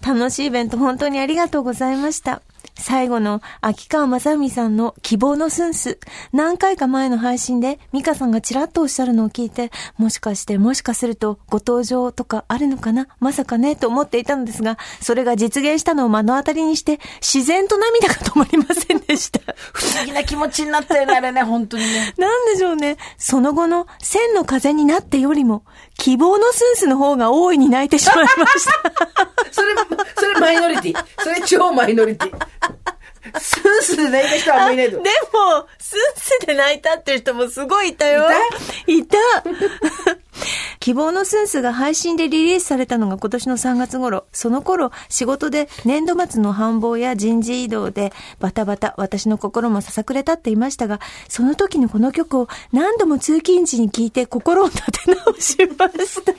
[0.00, 2.40] 楽しいイベント本当にありがとうございました。
[2.76, 5.98] 最後の秋川正美さんの希望のスンス。
[6.32, 13.06] 何回か前の配信でミカさんがちらっとおっしゃるのを聞いて、もしかしてもしかするとご登場とかあるのかな？
[13.20, 19.40] まさかねと思っていたのですが、それが実現したのを目の当たりにして、自然と涙が止まりませんでした。
[19.72, 22.14] 不思議な気持ちになったよね、あれね、本当にね。
[22.18, 22.96] なんでしょうね。
[23.18, 25.64] その後の千の風になってよりも、
[25.98, 28.92] 希望のスンスの方が大いに泣いてしまいました。
[29.52, 29.74] それ、
[30.16, 31.04] それマイノリティ。
[31.22, 32.46] それ超マイノリティ。
[33.40, 35.98] スースで泣いた人はあんまりいないとでも、スー
[36.40, 38.28] スで泣いたっていう人もすごいいたよ。
[38.86, 39.18] いた
[40.80, 44.26] 希望のスンスが配信でリリースされたのが今年の3月頃。
[44.32, 56.32] その頃、仕事で年度末の繁忙や人事異動でバタバタ私の心もささくれ立っていましたが、その時にこの曲を何度も通勤時に聴いて心を立て直しました。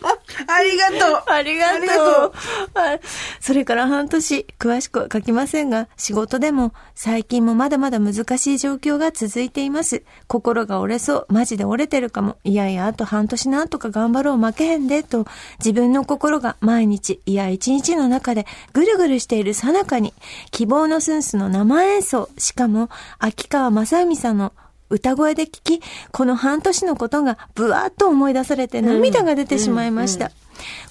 [0.53, 1.23] ありがとう。
[1.27, 1.86] ありがとう。
[1.95, 2.34] と
[2.75, 2.99] うはい
[3.39, 10.03] それから半年、詳しくは書きませんが、仕事でも最近もまだまだ難しい状況が続いています。
[10.27, 12.38] 心が折れそう、マジで折れてるかも。
[12.43, 15.26] いやいや、あと半年なんとか頑張ろう、負けへんで、と、
[15.60, 20.13] 自分の心が毎日、いや一日の中でぐるぐるしている最中に、
[20.52, 24.54] 希望のスンスの生演奏、しかも、秋川正文さんの
[24.89, 30.32] 歌声で聞き、この半年のことがぶわっと思い出されて涙が出てしまいました。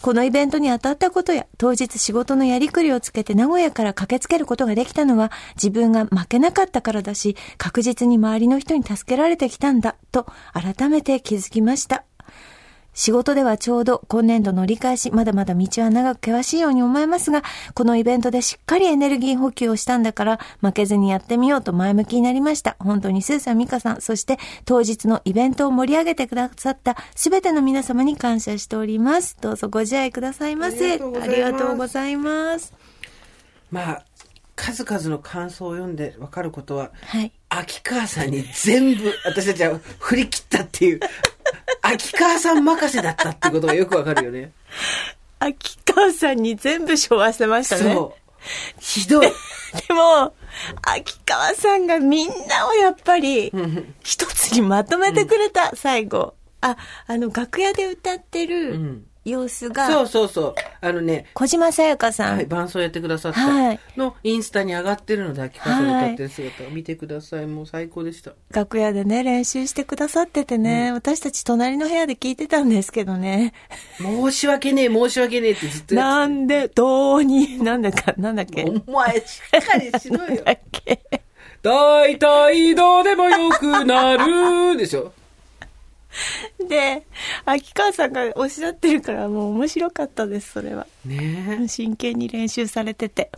[0.02, 12.04] このイベントに当たったことや、当日仕事のやりくりをつけて名古屋から駆けつけることができたのは、自分が負けなかったからだし、確実に周りの人に助けられてきたんだ、と改めて気づきました。
[12.94, 17.42] 仕事ではちょうど今年度の折り返し、まだまだ道は長く険しいように思えますが、
[17.74, 22.76] このイベントでしっかりエネルギー補給をしたんだから、負けずにやってみようと前向きになりました。
[22.78, 29.36] 本当にスーさん、ミカさん、そして当日のイベントを盛り上げてくださったすべての皆様に感謝しております。
[29.40, 30.94] どうぞご自愛くださいませ。
[30.94, 32.72] ありがとうございます。
[33.70, 34.04] まあ、
[34.56, 37.32] 数々の感想を読んで分かることは、はい。
[37.48, 41.00] 秋川さんに全部私たちは振り切ったっていう、
[41.82, 44.52] 秋川さん任せだったってことがよくわかるよね。
[45.38, 47.94] 秋川さんに全部背負わせましたね。
[47.94, 48.24] そう。
[48.80, 49.26] ひどい。
[49.88, 50.34] でも、
[50.82, 53.52] 秋川さんがみんなをやっぱり、
[54.02, 56.34] 一つにまとめてくれた、最後。
[56.60, 56.76] あ、
[57.06, 60.54] あの、楽屋で歌ってうるん様子そうが、そうそう。
[60.80, 62.36] あのね、小島さやかさん。
[62.36, 67.46] はい、伴奏やってくださったはいのインスタに上がってるので、秋川さんが歌ってる姿を見てください。
[67.46, 68.32] もう最高でした。
[68.50, 73.54] 楽屋でね、練習してくださっててね、私たち隣の部屋で聞いてたんですけどね。
[73.98, 78.64] 申し訳ねえ、申し訳ねえってずっとなんで、どうに、なんだか、なんだっけ？
[78.64, 80.52] てお前しっかりしろよだ。
[80.52, 81.00] っけ？
[81.62, 85.12] 大体どうでもよくなるでしょ。
[86.68, 87.06] で、
[87.44, 90.86] 秋川さんがおっしゃってるからもう面白かったです、それは。
[91.04, 93.30] ね真剣に練習されてて。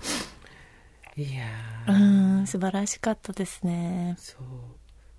[1.16, 1.22] え。
[1.22, 1.44] いや
[1.88, 4.16] うーん、素晴らしかったですね。
[4.18, 4.42] そう。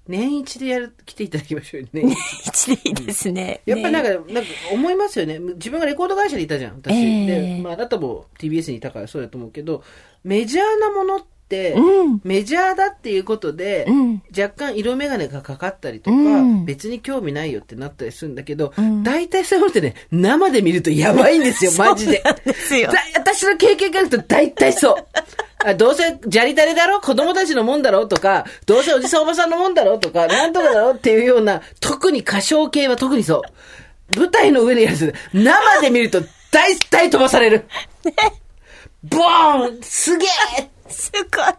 [0.08, 2.15] 年一でやる、来ていただきましょうよね。
[2.46, 3.62] 一でいいですね。
[3.65, 5.39] やっぱりなんねか、なんか思いますよね。
[5.39, 6.96] 自分がレコード会社にいたじゃん、私。
[6.96, 7.26] ええ
[7.58, 9.84] で、まあ、あなたも TBS にいたからそうだと思うけど、
[10.24, 22.21] メジャーなものって、うんメジャーだっていうことで、うん若干色眼鏡がかかったりとか、うん別に興味ないよってなったりするんだけど、ん大体そういうのってね、生で見るとやばいんですよ、 マジで。
[22.45, 24.95] ですよだ私の経験から言うと大体そう。
[25.65, 26.99] あどうせ、じゃりたれだろ？
[27.01, 33.41] 子供たちのもんだろとか、どうせおじさんおばさんのもんだろとか、なんとかだろっていうような、特に歌唱系は特にそ
[34.15, 34.19] う。
[34.19, 37.65] 舞台の上でやる生で見ると大体飛ばされる。
[39.03, 40.25] ボーンすげ
[40.60, 41.19] えすご
[41.50, 41.54] い。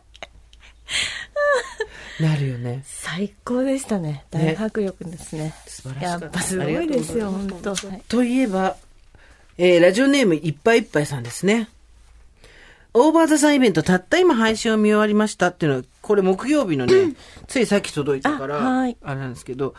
[2.21, 2.83] なるよね。
[2.85, 4.25] 最高でしたね。
[4.31, 5.55] 大迫力ですね。
[5.67, 7.71] 素晴らしかったやっぱすごいですよ、本当。
[7.75, 8.77] はいといえば、
[9.57, 11.69] えー、ラジオネームいっぱいいっぱいさんですね。
[12.95, 17.15] オーバーザさんイベント、たった今配信を見終わりましたっていうのは、これ木曜日のね、
[17.47, 19.75] ついさっき届いたから、あはいあれなんですけど、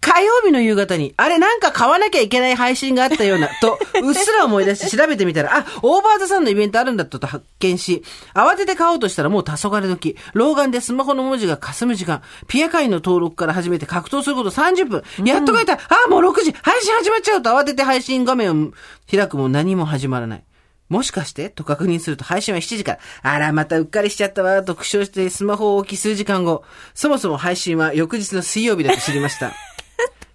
[0.00, 18.72] 火曜日の夕方に、あれなんか買わなきゃいけない配信があったような、と、うっすら思い出して調べてみたら、あ、オーバーザさんのイベントあるんだと発見し、慌てて買おうとしたらもう黄昏時、老眼でスマホの文字が霞む時間、ピア会の登録から始めて格闘すること30分、やっと書いたら、あ、もう6時、配信始まっちゃうと慌てて配信画面を
[19.10, 20.44] 開くも何も始まらない。
[20.88, 21.50] もしかして？
[21.50, 22.98] と確認すると配信は7時から。
[23.20, 26.64] あら、またうっかりしちゃったわ、と苦笑してスマホを置き数時間後。
[26.94, 29.52] そもそも配信は翌日の水曜日だと知りました。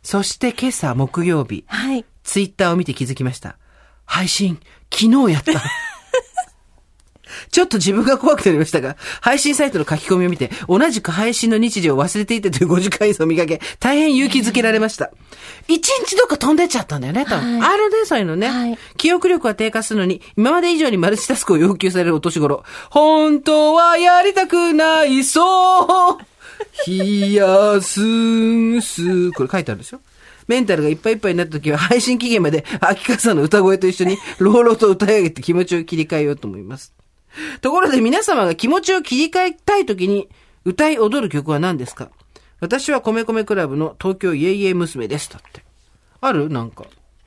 [0.04, 2.06] そして今朝木曜日、はい。
[2.24, 3.58] ツイッターを見て気づきました。
[4.06, 4.60] 配信、
[4.92, 5.64] 昨日やった。
[7.52, 15.12] ちょっと自分が怖くなりましたが、配信サイトの書き込みを見て、同じく配信の日時を忘れていたという5時間以上を見かけ、大変勇気づけられました。
[15.68, 17.60] 一日どっか飛んでっちゃったんだよね、多分。
[17.60, 18.48] はいあるね、そういうのね。
[18.48, 22.64] はい記憶力は低下するのに、今まで以上にマルチタスクを要求されるお年頃。
[22.90, 26.33] 本当はやりたくない、そう。
[26.88, 29.32] 冷やすんす。
[29.32, 30.00] これ書いてあるでしょ
[30.48, 36.94] メンタルがいっぱいいっぱいになった時は配信期限まで秋川さんの歌声と一緒に朗々と歌い上げて気持ちを切り替えようと思います。
[37.62, 40.28] ところで皆様が気持ちを切り替えたい時に
[40.66, 42.12] 歌い踊る曲は何ですか？
[42.60, 45.30] 私は米米クラブの東京イエイエイ娘です。
[45.30, 45.64] だって。
[46.22, 46.50] ある？
[46.50, 46.86] なんか。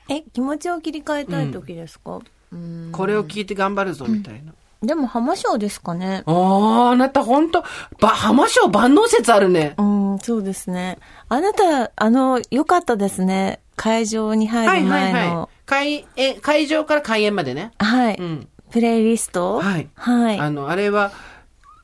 [0.09, 2.21] え、気持ちを切り替えたい時ですか、
[2.53, 4.55] うん、これを聞いて頑張るぞ、みたいな。
[4.83, 6.23] でも浜章ですかね。
[6.27, 7.65] ああ、あなたほんと、
[7.99, 9.75] ば、浜章万能説あるね。
[9.79, 10.99] うん、そうですね。
[11.29, 13.61] あなた、あの、良かったですね。
[13.77, 15.49] 会場に入る前の。
[15.65, 17.73] 会、え、会場から開演までね。
[17.79, 18.49] はい、うん。
[18.71, 19.61] プレイリスト？
[19.61, 19.89] はい。
[19.95, 20.39] はい。
[20.39, 21.13] あの、あれは、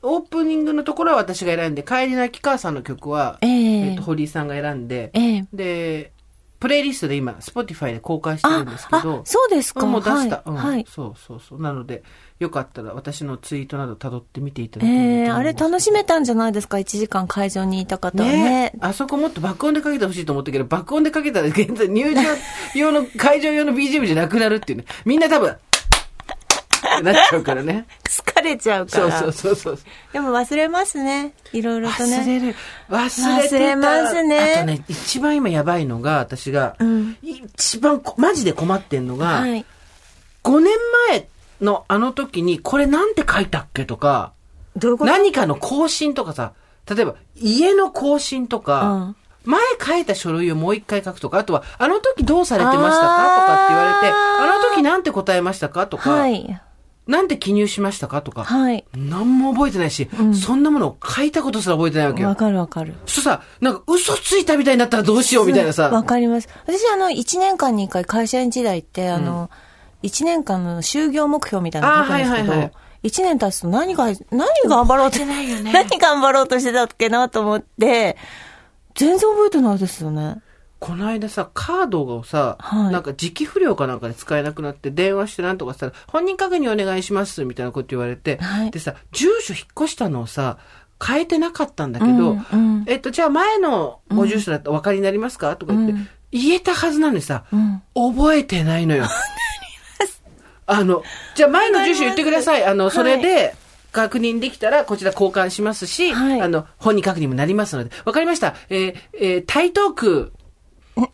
[0.01, 6.11] オープニングのところは私が選んで、帰りの秋川さんの曲は、えええっと、堀井さんが選んで、ええで、
[6.63, 10.43] プレイリストで今、Spotify で公開してるんですけあど、そうですかもう出した。
[10.45, 11.61] うんはいはいそうそうそう。
[11.61, 12.03] なので、
[12.39, 14.89] よかったら私のツイートなど辿ってみていただけ。
[14.89, 14.95] え
[15.25, 18.43] えあれ楽しめたんじゃないですか ?1 時間会場にいた方はね。
[18.43, 22.21] ねあそこもっと爆音でかけてほしいと思ったけど、爆音でかけたら現在入場
[22.75, 24.85] 用の、会場用の BGM じゃなくなるっていうね。
[25.03, 25.57] みんな多分、
[27.03, 27.85] なっちゃうからね。
[28.43, 29.19] 疲れちゃうから。
[29.19, 29.85] そうそうそうそう。
[30.11, 31.33] でも忘れますね。
[31.51, 32.17] いろいろとね。
[32.17, 32.55] 忘れる。
[32.89, 33.47] 忘れ。
[33.47, 39.65] 忘れますねあとね、一番今やばいのが、私が、うん一番こマジで困ってんのが、はい。
[40.43, 40.75] 5年
[41.09, 41.27] 前
[41.61, 44.33] のあの時に、これなんて書いたっけとか、
[44.75, 45.11] どういうこと？
[45.11, 46.53] 何かの更新とかさ、
[46.89, 56.61] 例えば家の更新とか、うん前書いた書類をもう一回書くとか、あとは、あの時どうされてましたかとかって言われて、あの時なんて答えましたかとか、はい。
[57.05, 58.21] なんて記入しましたか？
[58.21, 58.85] とか、はい。
[58.95, 62.35] 何も覚えてないし、そんなものを書いたことすら覚えてないわけよわ。
[62.35, 62.93] かるわかる。
[63.05, 66.03] そしたらさ、なんか嘘ついたみたいになったらどうしようみたいなわさ。
[66.03, 66.47] かります。
[66.65, 69.49] 私、あの、1年間に1回会社員時代って、あの、
[70.03, 72.63] 1年間の就業目標みたいなの書くんですけどはいはいは
[73.03, 78.17] い、1年経つと何が、何頑張ろうと、ないよね何頑張ろうとしてたっけなと思って、
[78.95, 80.37] 全然覚えてないですよね。
[80.83, 82.91] この間さ、カードをさ、はい。
[82.91, 88.71] なんか時期不良かなんかで使えなくなって電話してなんとかしたら、本人確認お願いしますみたいなこと言われて、はい。
[88.71, 90.57] でさ、住所引っ越したのをさ、
[91.01, 92.83] 変えてなかったんだけど、うんうん。
[92.87, 95.55] えっと、じゃあ前のご住所だったらお分かりになりますか？
[95.55, 96.07] とか言って、うん。
[96.31, 97.81] 言えたはずなのにさ、うん。
[97.95, 99.05] 覚えてないのよ。
[100.67, 101.01] あの、
[101.35, 102.65] じゃあ前の住所言ってください。
[102.65, 103.55] あの、それで、
[103.93, 106.41] 確認できたら、こちら交換しますし、はい。
[106.41, 107.91] あの、本人確認もなりますので。
[108.05, 108.55] わかりました。
[108.69, 110.31] えーえー台東区、うん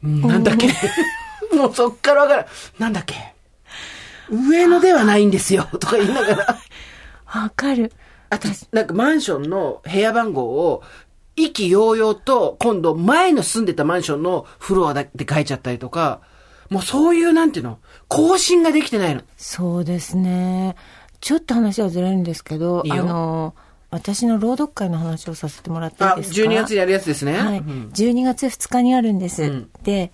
[0.02, 0.68] なんだっけ？
[1.56, 2.46] もうそっからわからん。
[2.78, 3.16] なんだっけ？
[4.30, 5.68] 上野ではないんですよ。
[5.80, 6.58] とか言いながら。
[7.42, 7.92] わかる。
[8.30, 10.84] あと、なんかマンションの部屋番号を、
[11.36, 16.22] 意気揚々と、今度前の住んでたマンションのフロアで書いちゃったりとか、
[16.70, 19.22] もうそういう、なんていうの、更新ができてないの。
[19.38, 20.76] そうですね。
[21.22, 23.56] ちょっと話はずれるんですけど、いいよあの、
[23.92, 27.34] 私の朗読会の話をさせてもらっていいあ、ですか？12月にやるやつですね。
[27.34, 27.60] はい。
[27.60, 29.44] うん12月2日にあるんです。
[29.44, 29.70] うん。
[29.84, 30.12] で、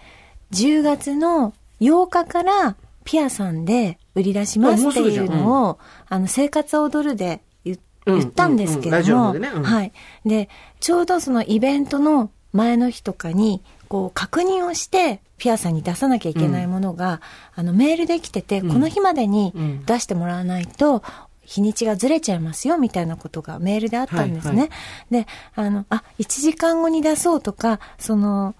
[0.51, 9.51] 10月の8日からピアさんで売り出しますっていうのを、あの、生活を踊るで言ったんですけうんうんラジども、オの方でね。
[9.53, 9.63] うん。
[9.63, 9.91] はい。
[10.25, 10.49] で、
[10.79, 17.19] ちょうどそのイベントの前の日とかに、こう、確認をして、ピアさんに出さなきゃいけないものが、
[17.55, 19.85] あの、メールできてて、この日までにうん。
[19.85, 21.03] 出してもらわないと、
[21.45, 24.61] 日にちがずれちゃいますよ、みたいなことがメールであったんですね。
[24.61, 24.69] はい
[25.11, 28.55] で、あの、あ、1時間後に出そうとか、その、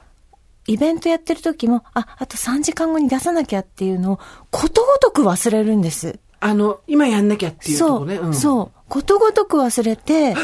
[0.68, 4.20] イベントやってる時も、あ、あと3時間後に出さなきゃっていうのを、
[4.52, 6.20] ことごとく忘れるんです。
[6.40, 8.18] あの、今やんなきゃっていうとそう、こね。
[8.18, 8.72] んそう。
[8.88, 10.36] ことごとく忘れて、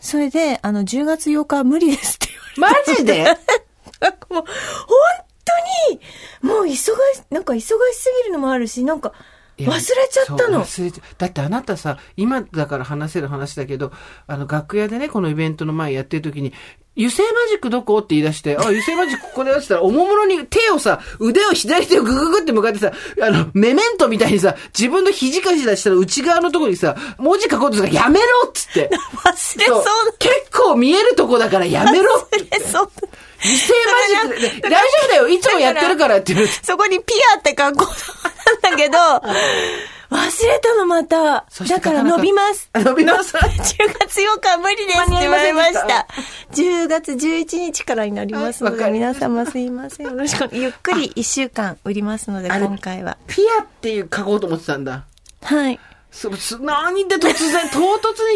[0.00, 2.90] それで、あの、10月8日は無理ですって言われて。
[2.90, 3.24] マジで？
[4.30, 4.44] もう、本
[5.44, 6.00] 当に、
[6.42, 6.92] もう忙し、
[7.30, 7.76] なんか忙しす
[8.24, 9.12] ぎるのもあるし、なんか、
[9.58, 10.64] 忘れちゃったの。
[10.64, 13.92] 忘れちゃだってあなたさ、今だから話せる話だけど、
[14.26, 16.52] あの、楽屋でね、このイベントの前やってる時に、
[16.96, 17.98] 油性マジックどこ？
[17.98, 28.90] って言い出して、あ、油性マジックここでやってたら、おもむろに手をさ、腕を左手をグググって向かってさ、あの、メメントみたいにさ、自分の肘かしらしたら内側のところにさ、文字書こうとするからやめろっつって。
[29.24, 29.84] 忘れそう
[30.20, 32.38] 結構見えるとこだからやめろって。
[32.44, 32.90] 忘れそう。
[33.42, 33.72] 油性
[34.22, 36.46] マジックで、大丈夫だよ、いつもやってるからって。
[36.46, 37.94] そこにピアって格好なん
[38.74, 38.98] だけど、
[40.10, 41.46] 忘れたのまた。
[41.68, 42.68] だから伸びます。
[42.72, 43.42] あ 伸びます 10
[43.98, 46.06] 月8日は無理ですって言われました。
[46.52, 50.06] 10月11日からになりますので、皆様すいません。
[50.06, 50.48] よろしく。
[50.52, 53.16] ゆっくり1週間売りますので、今回は。
[53.26, 55.04] ピアっていう書こうと思ってたんだ。
[55.42, 55.80] はい。
[56.14, 57.82] そす何で突然、唐突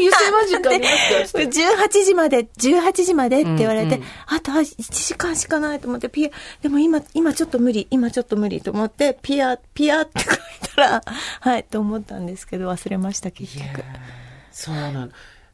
[0.00, 0.86] に油性マジックありま
[1.26, 4.08] すか？18時まで、18時までって言われて、うんうん。
[4.26, 10.36] あとは1時間しかないと思って、ピア、でも今、今ちょっと無理、今ちょっと無理と思って、ピア、ピアって書い
[10.74, 11.02] たら、
[11.40, 13.84] はい、と思ったんですけど、忘れました、結局。
[14.50, 15.08] そうなの。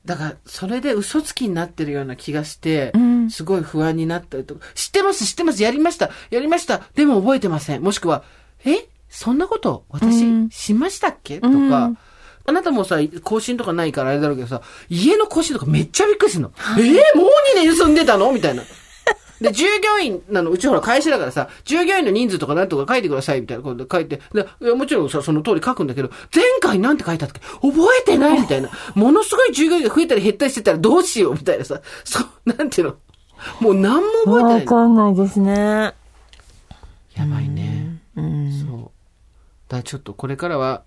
[0.06, 3.30] だから、それで嘘つきになってるような気がして、ん。
[3.30, 7.82] すごい不安になったりとか、知ってます、知ってます、やりました、やりました、でも覚えてません。
[7.82, 8.24] もしくは、
[8.64, 8.88] え？
[9.10, 10.50] そんなこと私、うん。
[10.50, 11.38] しましたっけ？
[11.38, 11.58] とか、う
[11.90, 11.98] ん
[12.46, 16.52] あなたもさ、更新とかないからあれだろうけどさ、家の更新とかめっちゃびっくりするの。
[16.78, 17.26] えー、もう
[17.56, 18.32] 2年住んでたの？
[18.32, 18.62] みたいな。
[19.40, 27.40] で、従業員なの、うちほら会社だからさ、従業員の人数とかなんとか書いてくださいみたいなことで書いて、でいやもちろんさ、その通り書くんだけど、前回なんて書いたっけ？
[27.40, 28.70] 覚えてないみたいな。
[28.94, 32.26] ものすごい従業員が増えたり減ったりしてたらどうしようみたいなさ、そう、
[32.56, 32.96] なんていうの？
[33.60, 34.66] もう何も覚えてないの。
[34.66, 35.94] かんないですね。
[37.14, 37.98] やばいね。
[38.16, 38.52] うん。
[38.52, 38.90] そう。
[39.68, 40.84] だちょっとこれからは、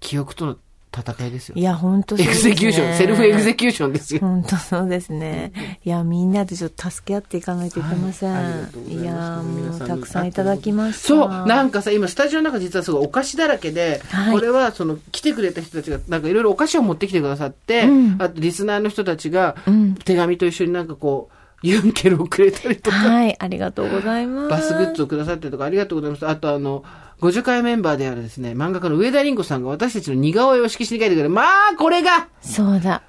[0.00, 0.56] 記憶との
[0.94, 1.62] 戦いですよい。
[1.62, 2.54] や、本当そうエクですね。
[2.54, 4.20] execution、self execution ですよ。
[4.20, 5.52] 本当そうですね。
[5.84, 8.32] いや、みんなでちょっと助け合っていかないといけません。
[8.32, 8.40] は
[8.88, 11.08] いいや、もうたくさんいただきました。
[11.08, 24.48] そう、なんかさ、今スタジオの中実はすごいお菓子だらけで、はいこれはその来てくれた人たちがなんかいろいろお菓子を持ってきてくださって、うんあとリスナーの人たちがうん手紙と一緒になんかこう、ユンケルをくれたりとか、はい、ありがとうございます。
[24.50, 26.26] バスグッズをくださったりとかありがとうございます。
[26.26, 26.84] あとあの、
[27.20, 33.02] 50回メンバーであるですね、漫画家の上田凛子さんが私たちの似顔絵を色紙に書いてくれて、まあ、これが、そうだ。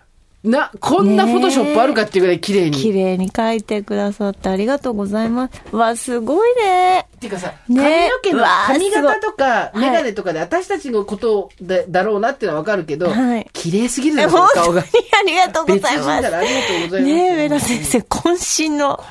[0.43, 2.77] な、こんなフォトショップあるかっていうぐらい綺麗に。
[2.77, 5.75] 綺麗に書いてくださってありがとうございます。
[5.75, 6.99] わ、すごいね。
[7.01, 14.79] っていうかさ、ね髪の毛の髪型とか、メガネとかで私たちのことだだろうなっていうのはわかるけど、はい綺麗すぎるのよ、顔が。
[14.81, 16.21] ありがとうございます。
[16.21, 17.13] だらありがとうございます。
[17.13, 19.03] ねえ、上田先生、渾身の、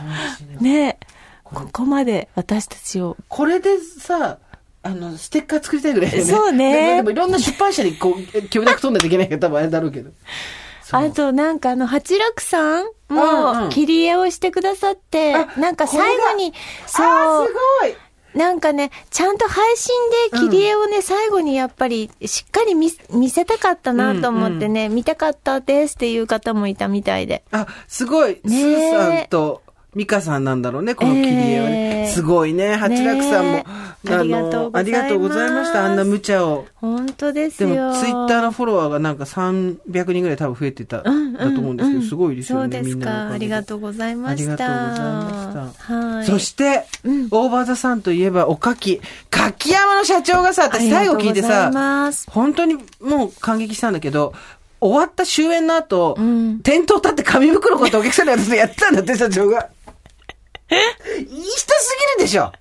[0.61, 1.07] ねえ、
[1.45, 4.39] ここまで私たちを、これでさ、
[4.83, 6.23] あの、ステッカー作りたいぐらいね。
[6.23, 10.11] そうねででもいろんな出版社にこう、許諾取んないといけないから多分あれだろうけど。
[10.97, 13.65] あとなんかあの、八楽さんうんうん。
[13.65, 16.53] も切り絵をしてくださって、あなんか最後に、
[16.85, 17.97] あそー、うす、ごい。
[18.35, 19.95] なんかね、ちゃんと配信
[20.33, 27.43] で切り絵をね、最後にやっぱりしっかり見見せたかったなと思ってね、見たかったですっていう方もいたみたいで。
[27.51, 28.41] あ、すごい。
[28.45, 29.63] スねえーさんと、
[29.99, 32.03] ミカさんなんだろうね、この切り絵はね。
[32.03, 32.77] ええすごいね。
[32.77, 35.85] 八楽さんも、ありがとうございますありがとうございました。
[35.87, 36.67] あんな無茶を。
[36.77, 37.89] 本当ですでよ。
[37.89, 42.97] も、ツイッターのフォロワーがなんか300人ぐらい多分増えてた、だと思うんですけど、すごいですよね、そうですか。
[42.97, 44.53] みんなのおかげでありがとうございました。
[44.53, 46.27] ありがとうございましたはい。
[46.27, 49.01] そして、うんオーバーザさんといえば、おかき。
[49.31, 51.73] かき山の社長がさ、私最後聞いてさ、
[52.29, 54.33] 本当にもう感激したんだけど、
[54.81, 59.69] 終わった終演の後、うん店頭立って紙袋買ってお客さんにやってたんだって、社長が。
[60.71, 62.53] いい人すぎるでしょ。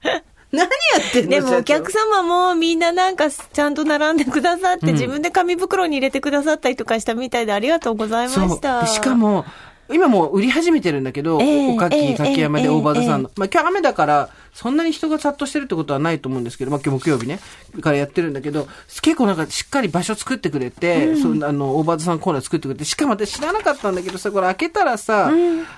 [0.51, 0.67] 何や
[1.09, 4.93] ってんのでもお客様もみんななんかちゃんと並んでくださって、うん。
[4.93, 8.49] 自分で紙袋に入れてくださったりとかしたみたいでありがとうございまそう。
[8.49, 8.81] した。
[8.81, 9.45] でしか、も、
[9.91, 13.31] 今もう売り始めてるんだけど、ええおかき、山でええ大場田さんの。
[13.37, 17.39] まあ今日雨だから、そんなに人が殺到してるってことはないと思うんですけど、まあ今日木曜日ね、
[17.81, 18.67] からやってるんだけど、
[19.01, 25.31] 結構なんかしっかり場所作ってくれて、そんなあの、大場田さんコーナー作ってくれて、しかも私知らなかったんだけどさ、これ開けたらさ、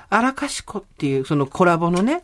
[0.09, 2.23] 荒賢っていうそのコラボのね、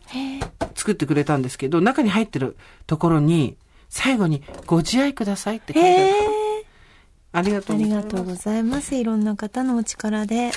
[0.74, 2.56] 作ってくれたんですけど、中に入ってる
[2.86, 3.56] ところに、
[3.88, 6.35] 最後にご自愛くださいって書いてある。
[7.36, 8.06] ありがとあうございます。
[8.06, 8.94] りがとうございます。
[8.94, 10.52] いろんな方のお力で。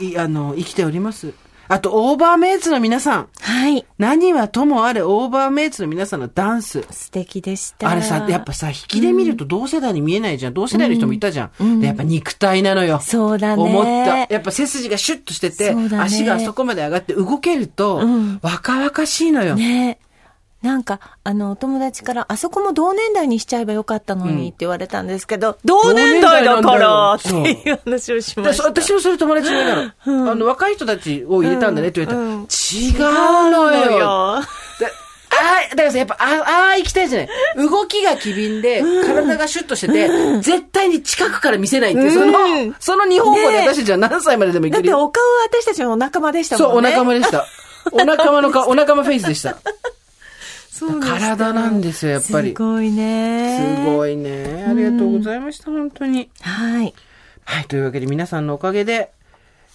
[0.00, 1.32] い、い、あの、生きております。
[1.68, 3.28] あと、オーバーメイツの皆さん。
[3.40, 3.86] はい。
[3.96, 6.84] 何はともあれ、オーバーメイツの皆さんのダンス。
[6.90, 7.88] 素敵でした。
[7.88, 10.54] あれさ、やっぱさ、引きで見ると同世代に見えないじゃん。
[10.54, 11.80] 同世代の人もいたじゃん。
[11.80, 13.00] でやっぱ肉体なのよ。
[13.00, 14.18] そうだね思った。
[14.32, 19.54] やっぱ背筋がシュッとしてて、ね足があそこまで上がって動けると、うん若々しいのよ。
[19.54, 19.98] ね
[20.62, 28.64] なんか、あの、お友達から、あそこも同年代にしちゃえばよかったのにって言われたんですけど、同年代だからっていう話をしまだした。
[28.64, 30.30] 私もそれ友達に言うの。
[30.30, 34.40] あの、若い人たちを入れたんだねって言われたら、うんうん違うのよ。
[34.78, 34.88] だ
[35.34, 37.28] ああ、だからさ、やっぱ、あああ、行きたいじゃない。
[37.68, 40.08] 動きが機敏で、体がシュッとしてて、
[40.40, 45.02] 絶対に近くから見せないっていう、その、うんその日本語で私たちは何歳まででもいだってけるよ。
[45.02, 46.92] お顔は私たちのお仲間でしたもんね。
[46.92, 47.46] そう、お仲間でした。
[47.92, 49.56] お仲間の顔、お仲間フェイスでした。
[50.72, 52.54] そう体なんですよ、やっぱり。
[52.54, 53.84] すごいね。
[53.84, 54.64] すごいね。
[54.66, 56.30] ありがとうございました、本当に。
[56.40, 56.94] はい。
[57.44, 59.12] はい、というわけで皆さんのおかげで、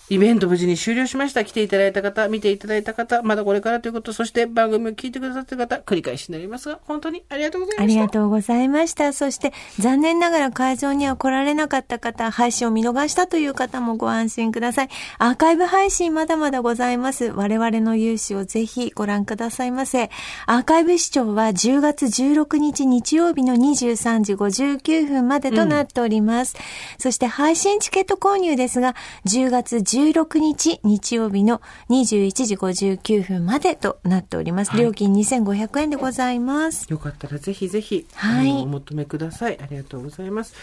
[0.10, 1.44] イベント無事に終了しました。
[1.44, 7.84] 来ていただいた方、見ていただいた方、まだこれからということ、そして番組を聞いてくださっている方、繰り返しになりますが、本当にありがとうございました。
[7.84, 9.12] ありがとうございました。
[9.12, 14.90] そして、残念ながら会場には来られなかった方、配信を見逃したという方もご安心ください。
[15.20, 17.26] アーカイブ配信まだまだございます。
[17.26, 20.10] 我々の勇姿をぜひご覧くださいませ。
[20.46, 26.56] アーカイブ視聴は10月16日日曜日の23時59分までとなっております。
[26.98, 28.96] そして配信チケット購入ですが、
[29.26, 34.76] 10月16日日曜日の21時59分までとなっております。
[34.78, 36.88] 料金2500円でございます。
[36.90, 39.60] よかったらぜひぜひ、はいお求めください。
[39.62, 40.54] ありがとうございます。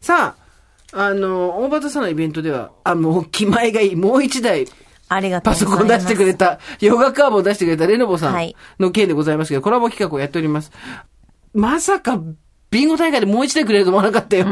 [0.00, 0.34] さ
[0.92, 3.96] あ、あの、大場さんのイベントでは、あ、もう気前がいい。
[3.96, 4.66] もう一台、
[5.08, 5.78] ありがとうパございます。
[5.78, 10.70] ソコン出してくれた、ヨガカーボを出してくれたレノボさんはいの件でございますけど、コラボ企画をやっております。
[11.54, 12.20] まさか、
[12.72, 14.46] ビンゴ大会でもう一台くれると思わなかったよ。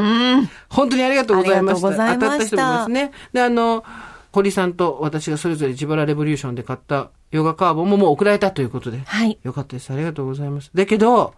[0.69, 1.89] 本当にありがとうございました。
[1.89, 3.13] ありがとうございました当たった人もいますね。
[3.33, 3.85] で、あの、
[4.33, 9.01] 堀さんと私がそれぞれ自腹レボリューションで買ったヨガカーボももう送られたということで。
[9.05, 9.39] はい。
[9.43, 9.91] よかったです。
[9.93, 10.71] ありがとうございます。
[10.75, 11.35] だけど、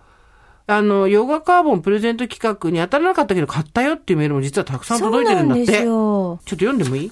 [0.66, 5.66] あの、ヨガカーボンプレゼント企画に当たらなかったけど買ったよっていうメールも実はたくさん届いてるんだって。
[5.66, 6.39] そうなんですちょっよ。
[6.45, 7.11] と読んでもいい？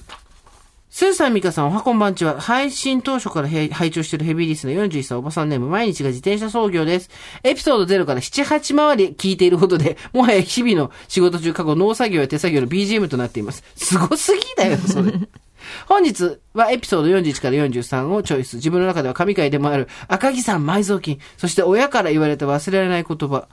[0.93, 2.41] スーさん、ミカさん、おはこんばんちは。
[2.41, 7.09] 配信当初からへ拝聴しているヘビーリスナー41歳おばさんネーム、毎日が自転車操業です。
[7.43, 13.63] エピソード0から7、8回り聞いていることで、もはや日々の仕事中過去農作業や手作業の BGM となっています。
[13.73, 15.13] すごすぎだよ、それ。
[15.87, 18.57] 本日はエピソード41から43をチョイス。
[18.57, 21.19] 自分の中では神回でもある赤木さん埋蔵金。
[21.37, 23.47] そして親から言われた忘れられない言葉。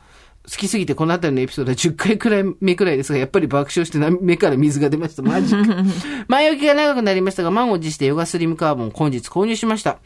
[0.51, 5.23] 好きすぎてこの辺りのエピソードは10回くらい目くらいですが、やっぱり爆笑してな目から水が出ました。
[5.23, 5.63] マジか。
[6.27, 9.99] 前置きが長くなりましたが、満を持してヨガスリムカーボンを本日購入しました。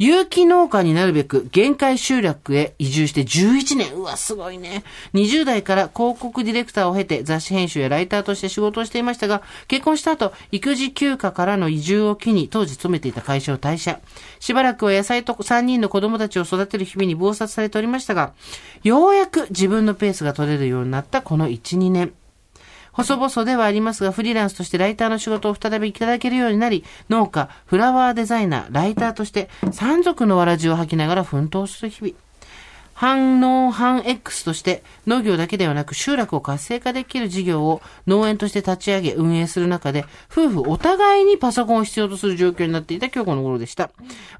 [0.00, 3.92] 有機農家になるべく限界集落へ移住して11年。
[3.96, 4.82] うわ、すごいね。
[5.12, 14.00] 20代から広告ディレクターを経て雑誌編集やライターとして仕事をしていましたが、結婚した後、育児休暇からの移住を機に当時勤めていた会社を退社。
[14.38, 18.32] しばらくは野菜と3人の子供たちを育てる日々に忙殺されておりましたが、
[18.82, 22.14] ようやく自分のペースが取れるようになったこの1、2年。
[23.04, 32.14] 細々ではありますが、フリーランスとしてライターの仕事を再びいただけるようになり、農家、フラワーデザイナー、ライターとして、山賊のわらじを履きながら奮闘する日々。
[33.00, 43.90] 反農反 X として農業だけではなく集落を活性化できる事業を農園として立ち上げ運営する中で夫婦お互いにパソコンを必要とする状況になっていた今日この頃でした。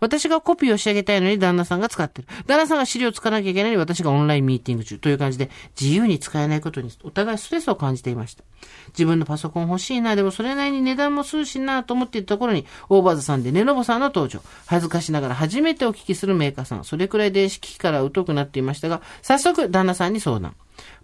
[0.00, 2.28] 私がコピーを仕上げたいのに旦那さんが使ってる。
[2.46, 5.48] 旦那さんが資料を使わなきゃいけないのに私がオンラインミーティング中という感じで
[5.80, 8.44] 自由に使えないことにお互いストレスを感じていました。
[8.90, 14.40] 自分のパソコン欲しいな、でもそれなりに値段もするしなと思っていたところにオーバーズさんでネノボさんの登場。
[14.66, 16.84] 恥ずかしながら初めてお聞きするメーカーさん。
[16.84, 20.54] それくらい電子機器から疎くなっていましたが、早速旦那さんに相談。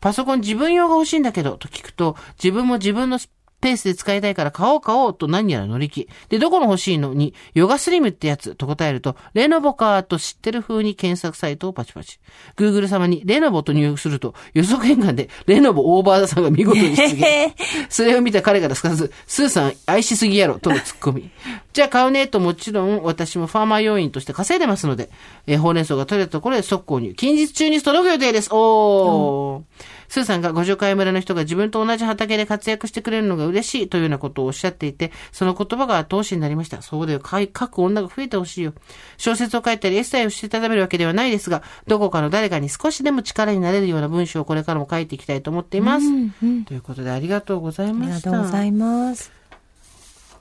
[0.01, 3.19] パソコン自分用が欲しいんだけど、と聞くと、自分も自分の
[3.61, 6.09] ペースで使いたいから買おう買おうと何やら乗り気。
[6.29, 12.19] で、どこの欲しいのに、ヨガスリムってやつと答えると、レノボかと知ってる風に検索サイトをパチパチ。
[12.57, 17.55] Google 様にレノボと入力すると、予測変換でレノボオーバーダさんが見事に出現。
[17.89, 21.31] それを見た彼からすかさず、スーさん愛しすぎやろ、とのツッコミ。
[21.73, 25.11] じゃあ買うねともちろん私もファーマー要員として稼いでますので、
[25.47, 27.15] えーほうれん草が取れたところで速攻入。
[27.15, 28.49] 近日中に届く予定です。
[28.53, 29.96] おー。
[30.09, 36.83] スーさんが五条会村の人が自分と同じ畑で活躍してくれるのが嬉しいというようなことをおっしゃっていて、その言葉が後押しになりました。
[36.83, 37.21] そうだよ。
[37.25, 38.73] 書く女が増えてほしいよ。
[39.17, 46.07] 小説を書いたりエッセイをして食べるわけではないですが、どこかの誰かに少しでも力になれるような文章をこれからも書いていきたいと思っています。
[46.07, 48.31] うんうんということでありがとうございありがました。
[48.31, 49.31] とうございます。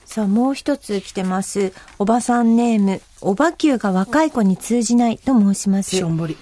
[0.05, 1.73] さあ、もう一つ来てます。
[1.97, 6.09] おばさんネーム、おばきゅうが若い子に通じないと申しますしょ。
[6.09, 6.37] んぼり。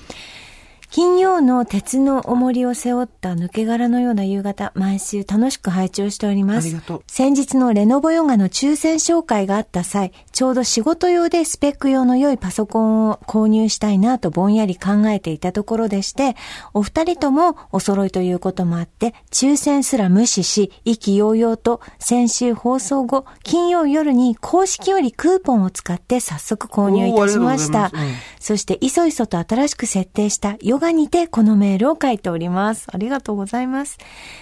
[0.94, 6.66] 金曜の鉄の重りを背負った抜け殻のような夕方、毎週楽しく拝聴しております。
[6.66, 16.36] ありがとう先日のレノボヨガの抽選紹介があった際、ちょうど仕事用でスペック用の良いパソコンを購入したいなとぼんやり考えていたところでして、
[16.76, 28.14] お二人ともお揃いということもあって、抽選すら無視し、意気揚々と先週放送後、金曜夜に公式よりクーポンを使って早速購入いたしましたうん。
[28.40, 32.88] そして、いそいそと新しく設定したヨガにてこのメールを書いております。
[32.92, 33.98] ありがとうございます。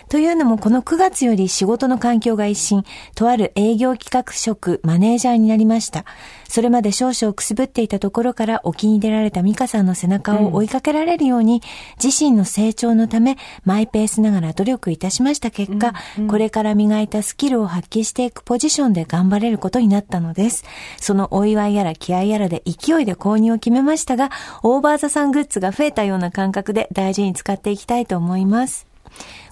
[0.10, 2.84] というのも、この9月より仕事の環境が一新、
[3.16, 6.06] とある営業企画職マネージャーになりました。
[6.52, 11.62] それまで少々くすぶっていたところから沖に出られたミカさんの背中を追いかけられるように、
[12.04, 15.94] 自身の成長のため、マイペースながら努力いたしました結果、
[16.28, 20.66] これから磨いたスキルを発揮していくポジションで頑張れることになったのです。
[20.98, 24.30] そのお祝いやら気合やらで勢いで購入を決めましたが、
[24.62, 28.92] オーバーザさんグッズが増えたような感覚で大事に使っていきたいと思います。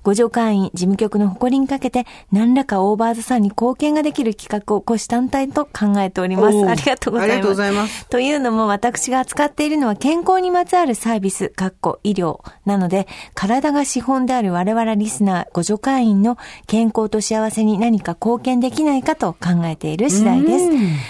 [0.10, 6.68] 五条会員事務局の誇りにかけて、何らかオーバーザさんに貢献ができる企画を虎視眈々と考えております。
[6.68, 7.34] ありがとうございます。
[7.34, 20.70] ありがとうございますというのも私が扱っているのは健康にまつわるサービス、かっこ医療なので、体が資本である我々リスナー、ご助会員の健康と幸せに何か貢献できないかと考えている次第です。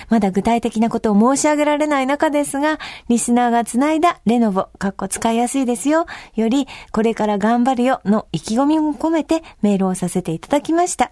[0.10, 11.12] まだ具体的なことを申し上げられない中ですが、リスナーがつないだレノボ、かっこ使いやすいですよ、より、これから頑張るよの意気込みも込めてメールをさせていただきました。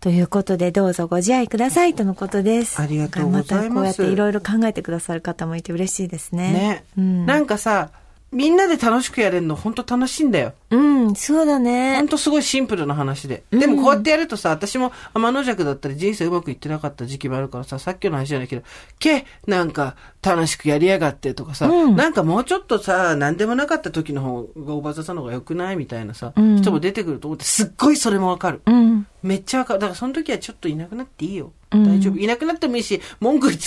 [0.00, 2.80] ということで、どうぞご自愛くださいとのことです。
[2.80, 6.52] ありがとうございますまたこうやっていろいろ考えてくださる方もいて嬉しいですね。
[6.52, 6.84] ね。
[6.96, 7.26] うん。
[7.26, 7.90] なんかさ、
[8.36, 10.52] みんなで楽しくやれるの本当楽しいんだよ。
[10.68, 12.06] うん、そうだほねん。
[12.06, 13.44] とすごいシンプルな話で。
[13.50, 18.62] でもこうやってやるとさ、私も天の弱だったり人生うまくいってなかった時期もあるからさ、さっきの話じゃないけど、
[18.98, 28.60] け、なんか楽しくやりやがってとかさ、うんなんかもうちょっとさ、なんでもなかった時の方がおばざさんの方が良くないみたいなさ、うん人も出てくると思って、すっごいそれもわかる。
[28.66, 29.06] うん。
[29.22, 29.80] めっちゃわかる。
[29.80, 31.52] だからその時はちょっといなくなっていいよ。
[31.72, 32.18] うん大丈夫。
[32.18, 33.58] いなくなってもいいし、文句言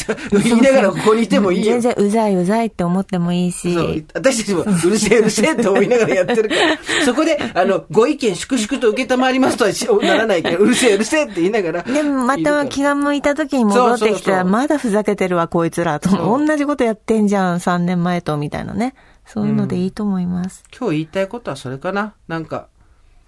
[0.44, 1.74] 言いながら ここにいてもいいよ。
[1.74, 3.74] 全然うざいうざいって思ってもいいし。
[3.74, 4.04] そう。
[4.14, 11.84] 私たちも、うるせえうるせえって思いながらやってるから、 そこで、あの、ご意見粛々と受けたまりますとはしならないから、 うるせえうるせえって言いながら。
[11.84, 16.10] でもまた気が向いた時に戻ってきたら、まだふざけてるわ、こいつらと。
[16.10, 18.94] 同じことやってんじゃん、3年前と、みたいなね。
[19.26, 20.64] そういうのでいいと思います。
[20.76, 22.16] 今日言いたいことはそれかな。
[22.28, 22.68] なんか、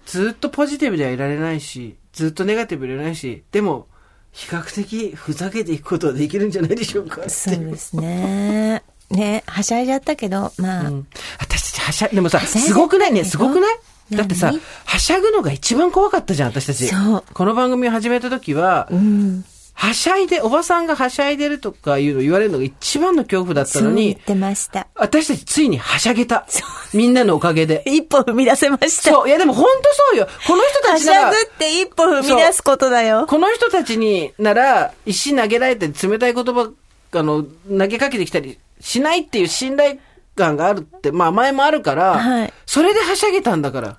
[0.04, 3.86] ずっとポジティブではいられないし、ずっとネガティブでいられないし、でも、
[4.32, 7.28] 比較的ふざけていくことはできるんじゃないでしょうか。
[7.28, 8.82] そうですね。
[9.10, 11.06] ね、はしゃいじゃったけど、まあ、うん。
[11.38, 13.76] 私たちはしゃ、でもさ、すごくないね、すごくない？
[14.10, 14.52] 何だってさ、
[14.86, 16.88] はしゃぐのが一番怖かったじゃん、私たち。
[16.88, 17.24] そう。
[17.34, 19.44] この番組を始めた時は、うん。
[19.74, 24.86] はしゃいで、おばさんがはしゃいでるとかいうの言われるのが一番の恐怖だったのにそう言っ、てました。
[24.94, 26.46] 私たちついにはしゃげた。
[26.94, 27.82] みんなのおかげで。
[27.86, 29.10] 一歩踏み出せました。
[29.10, 30.28] そう、いやでも本当そうよ。
[30.46, 33.26] この人たはしゃちなら、ぐって一歩踏み出すことだよ。
[33.26, 36.70] この人たちになら、石投げられて冷たい言葉、
[37.12, 39.98] あの、投げかけてきたりしないっていう信頼
[40.36, 43.96] 感があるって、まあ前もあるから、はいそれではしゃげたんだから。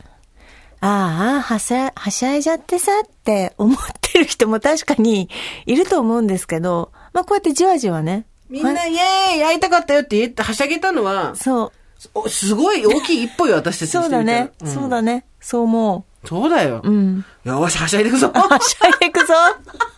[0.85, 5.29] ああ、はしゃ、はしゃいじゃってさって思ってる人も確かに
[5.65, 8.25] いると思うんですけど、まあこうやってじわじわね。
[8.49, 11.71] みんな、はいイエーイ会いたかったよって言って、はしゃげたのは、そう。
[12.13, 14.51] おすごい大きい一歩よ、私たちにそうだね。
[14.65, 15.25] そうだね。
[15.39, 16.81] そう思そうだよ。
[16.83, 16.89] う。
[16.89, 17.25] うん。
[17.45, 18.29] よし、はしゃいでいくぞ。
[18.33, 19.33] はしゃいでいくぞ。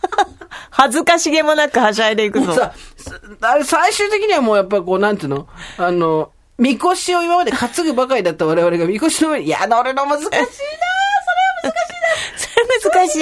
[0.70, 2.54] 恥ずかしげもなくはしゃいでいくぞ。
[2.54, 5.48] さ、すあれ最終的にはもうやっぱこう、なんていうの？
[5.78, 10.30] あの、みこしを今まで担ぐばかりだった我々がみこしの上に、いや、乗るの難しいな
[12.38, 13.18] それ難しい。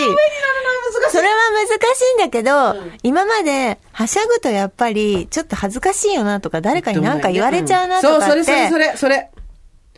[1.10, 9.30] それは難しいんだけど、今まで、はしゃぐとやっぱり、ちょっと恥ずかしいよなとか、誰かになんか言われちゃうなとそう、かっそれそれそて、れ、それ。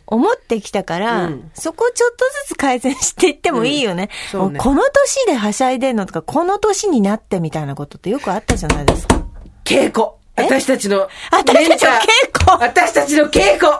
[0.09, 4.09] 思ってきたから、うんそこちょっとずつ改善していってもいいよね。
[4.33, 9.19] うんそうねこの年ではしゃいでんのとか、この年になってみたいなことってよくあったじゃないですか。
[9.65, 10.16] 稽古。
[10.37, 11.09] 私たちの。
[11.31, 11.99] 私たちの稽
[12.31, 12.57] 古？
[12.59, 13.71] 私たちの稽古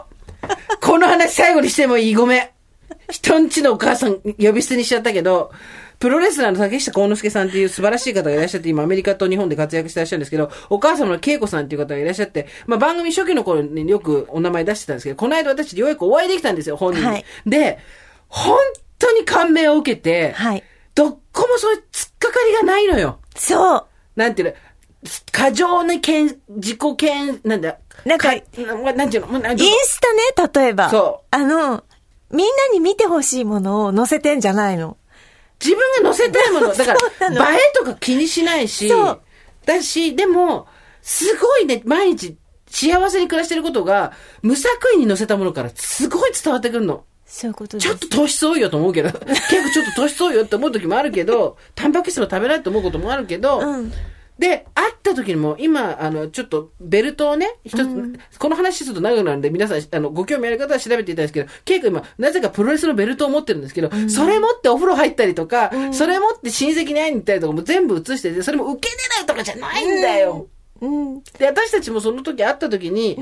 [0.82, 2.50] この話最後にしてもいいごめん。
[3.10, 5.52] 人んちのお母さん呼び捨てにしちゃったけど、
[6.00, 17.08] プロレスラーの竹下幸之助さんっていう素晴らしい方がいらっしゃって、今アメリカと日本で活躍してらっしゃるんですけど、お母様の恵子さんっていう方がいらっしゃって、まあ番組初期の頃によくお名前出してたんですけど、この間私ようやくお会いできたんですよ、本人に。
[17.08, 17.80] はいで、
[18.30, 18.58] 本
[19.00, 20.64] 当に感銘を受けて、はい。
[20.96, 23.20] どっこもそういう突っかかりがないのよ。
[23.36, 23.86] そう。
[24.16, 24.56] なんていうの、
[25.32, 28.34] 過剰な権、自己権、なんだ、なんか
[28.84, 30.00] ななんていうの、もうなんてインス
[30.36, 30.90] タね、例えば。
[30.90, 31.84] そうあの、
[32.32, 34.98] みんなに見てほしいものを載せてんじゃないの。
[35.64, 38.92] 自分が載せたいもの、 だから、の映えとか気にしないし
[39.66, 40.68] だし、でも、
[41.02, 42.38] すごいね、毎日
[42.70, 47.04] 幸せに暮らしてることが、無作為に載せたものからすごい伝わってくるの。
[47.26, 47.78] そういうこと。
[47.78, 53.92] ちょっと糖質多いよと思うけど、 結構ちょっと糖質多いよって思う時もあるけど、タンパク質も食べないと思うこともあるけど、うん
[54.40, 70.48] で、会った時にも、今、あの、ちょっと、ベルトをね、一つ、この話すると長くなるんで、皆さん、あの、ご興味ある方は調べていただいんですけど、ケイ君今、なぜかプロレスのベルトを持ってるんですけど、それ持ってお風呂入ったりとか、それ持って親戚に会いに行ったりとかも全部映してて、それも受け狙いとかじゃないんだよ。
[70.82, 71.24] うん。
[71.24, 73.18] で、私たちもその時会った時に、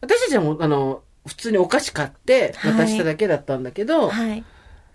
[0.00, 4.44] 私たちはもう、あの、普通にお菓子買って渡しただけだったんだけど、はい。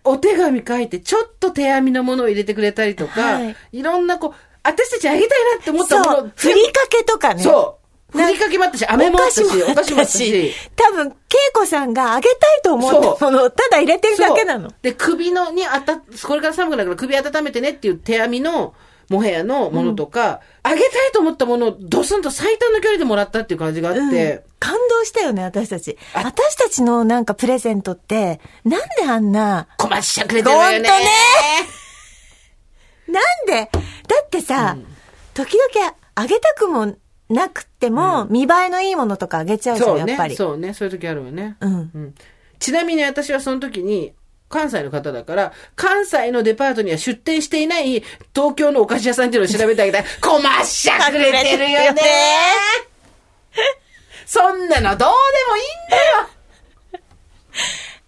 [0.03, 3.55] お手紙書いて、ちょっと手編みのものを入れてくれたりとか、はい。
[3.73, 6.33] い、ろんなこう、私たちあげたいなって思ったものをそう。
[6.35, 7.43] ふりかけとかね。
[7.43, 7.77] そ
[8.13, 8.17] う。
[8.17, 10.53] ふりかけもあったし、飴もあったし、お菓子もあったし。
[10.75, 11.11] 多分、恵
[11.53, 14.77] 子さんがあげたいと思ったものをただ入れてるだけなのそう。
[14.81, 18.73] で、首のにあた、これから寒くなるから首温めてねっていう手編みの
[19.09, 25.97] モヘアのものとか、あげたいと思ったものをドスンと最短の距離でもらったっていう感じがあって、うん感動したよね、私たち。
[26.13, 30.89] 私たちのなんかプレゼントって、なんであんな、小町しゃくれてるわよね。
[30.89, 31.09] ほんとね
[33.11, 33.69] なんで
[34.07, 34.77] だってさ、
[35.33, 36.95] 時々あげたくも
[37.29, 40.11] なくても、見栄えのいいものとかあげちゃうじゃん、ね。
[40.11, 40.35] やっぱり。
[40.35, 40.73] そうね。
[40.73, 41.57] そういう時あるわね。
[41.61, 41.73] うん。
[41.73, 42.15] うん
[42.59, 44.13] ちなみに私はその時に、
[44.49, 48.03] 関西の方だから、関西のデパートには出店していない
[48.35, 52.01] 東京のお菓子屋さんっていうのを調べてあげたら、 こまっしゃくれてるよね。
[54.25, 55.13] そんなのどうで
[55.49, 56.29] もいいんだよ。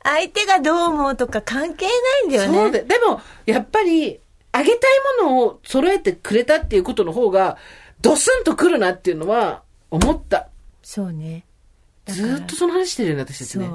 [0.04, 1.92] 相手がどう思うとか関係な
[2.26, 2.58] いんだよね。
[2.58, 4.20] そうで、でも、やっぱり、
[4.52, 4.90] あげたい
[5.24, 7.58] ものを揃えてくれたっていうことの方が、
[8.02, 10.50] ドスンとくるなっていうのは、思った。
[10.84, 11.46] そうね。
[12.06, 13.70] だずっとその話してるよね、私たちね。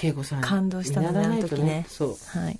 [0.00, 0.40] 恵子さん。
[0.40, 1.86] 感動したのね、あの時ね。
[1.88, 2.38] そう。
[2.38, 2.58] はい。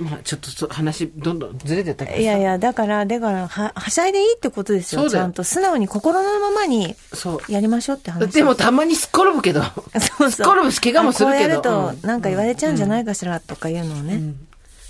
[0.00, 5.08] まあ、ちょっとそ話、どんどんずれてったけどさいやいや、だから、だから、は、はしゃいでいいってことですよ。
[5.08, 7.52] ちゃんと素直に心のままにそう。
[7.52, 8.32] やりましょうって話。
[8.32, 9.62] でもたまにすっ転ぶけど。
[9.62, 10.30] そうそう。
[10.30, 14.34] すっ転ぶし怪我もするけどあこうやると、うんなんか言われちゃうんじゃないかしらとかいうのをね。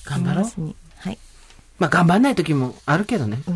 [0.07, 0.55] 頑張ろう必。
[0.55, 0.86] ずにはい。
[1.79, 3.39] まあ頑張んない時もあるけどね。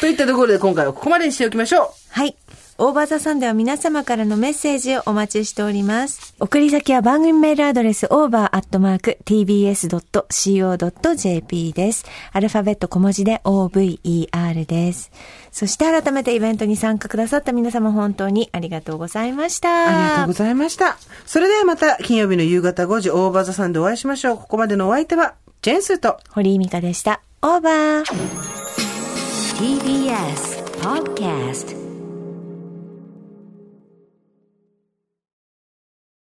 [0.00, 1.88] といったところで今回はここまでにしておきましょう。
[2.10, 2.36] はい。
[2.80, 6.36] オーバーザさんでは皆様からのメッセージをお待ちしております。
[6.38, 8.52] 送り先は番組メールアドレス over.tbs.co.jp
[11.72, 12.06] です。
[12.30, 15.10] アルファベット小文字で over です。
[15.50, 19.88] そして改めてイベントに参加くださった皆様本当にありがとうございました。
[19.88, 20.98] ありがとうございました。
[21.26, 24.36] それではまた金曜日の夕方5時オーバーザさんでお会いしましょう。
[24.36, 26.20] ここまでのお相手は、ジェンスーと。
[26.30, 27.20] 堀井美香でした。
[27.42, 28.04] オーバー
[29.58, 31.77] TBS Podcast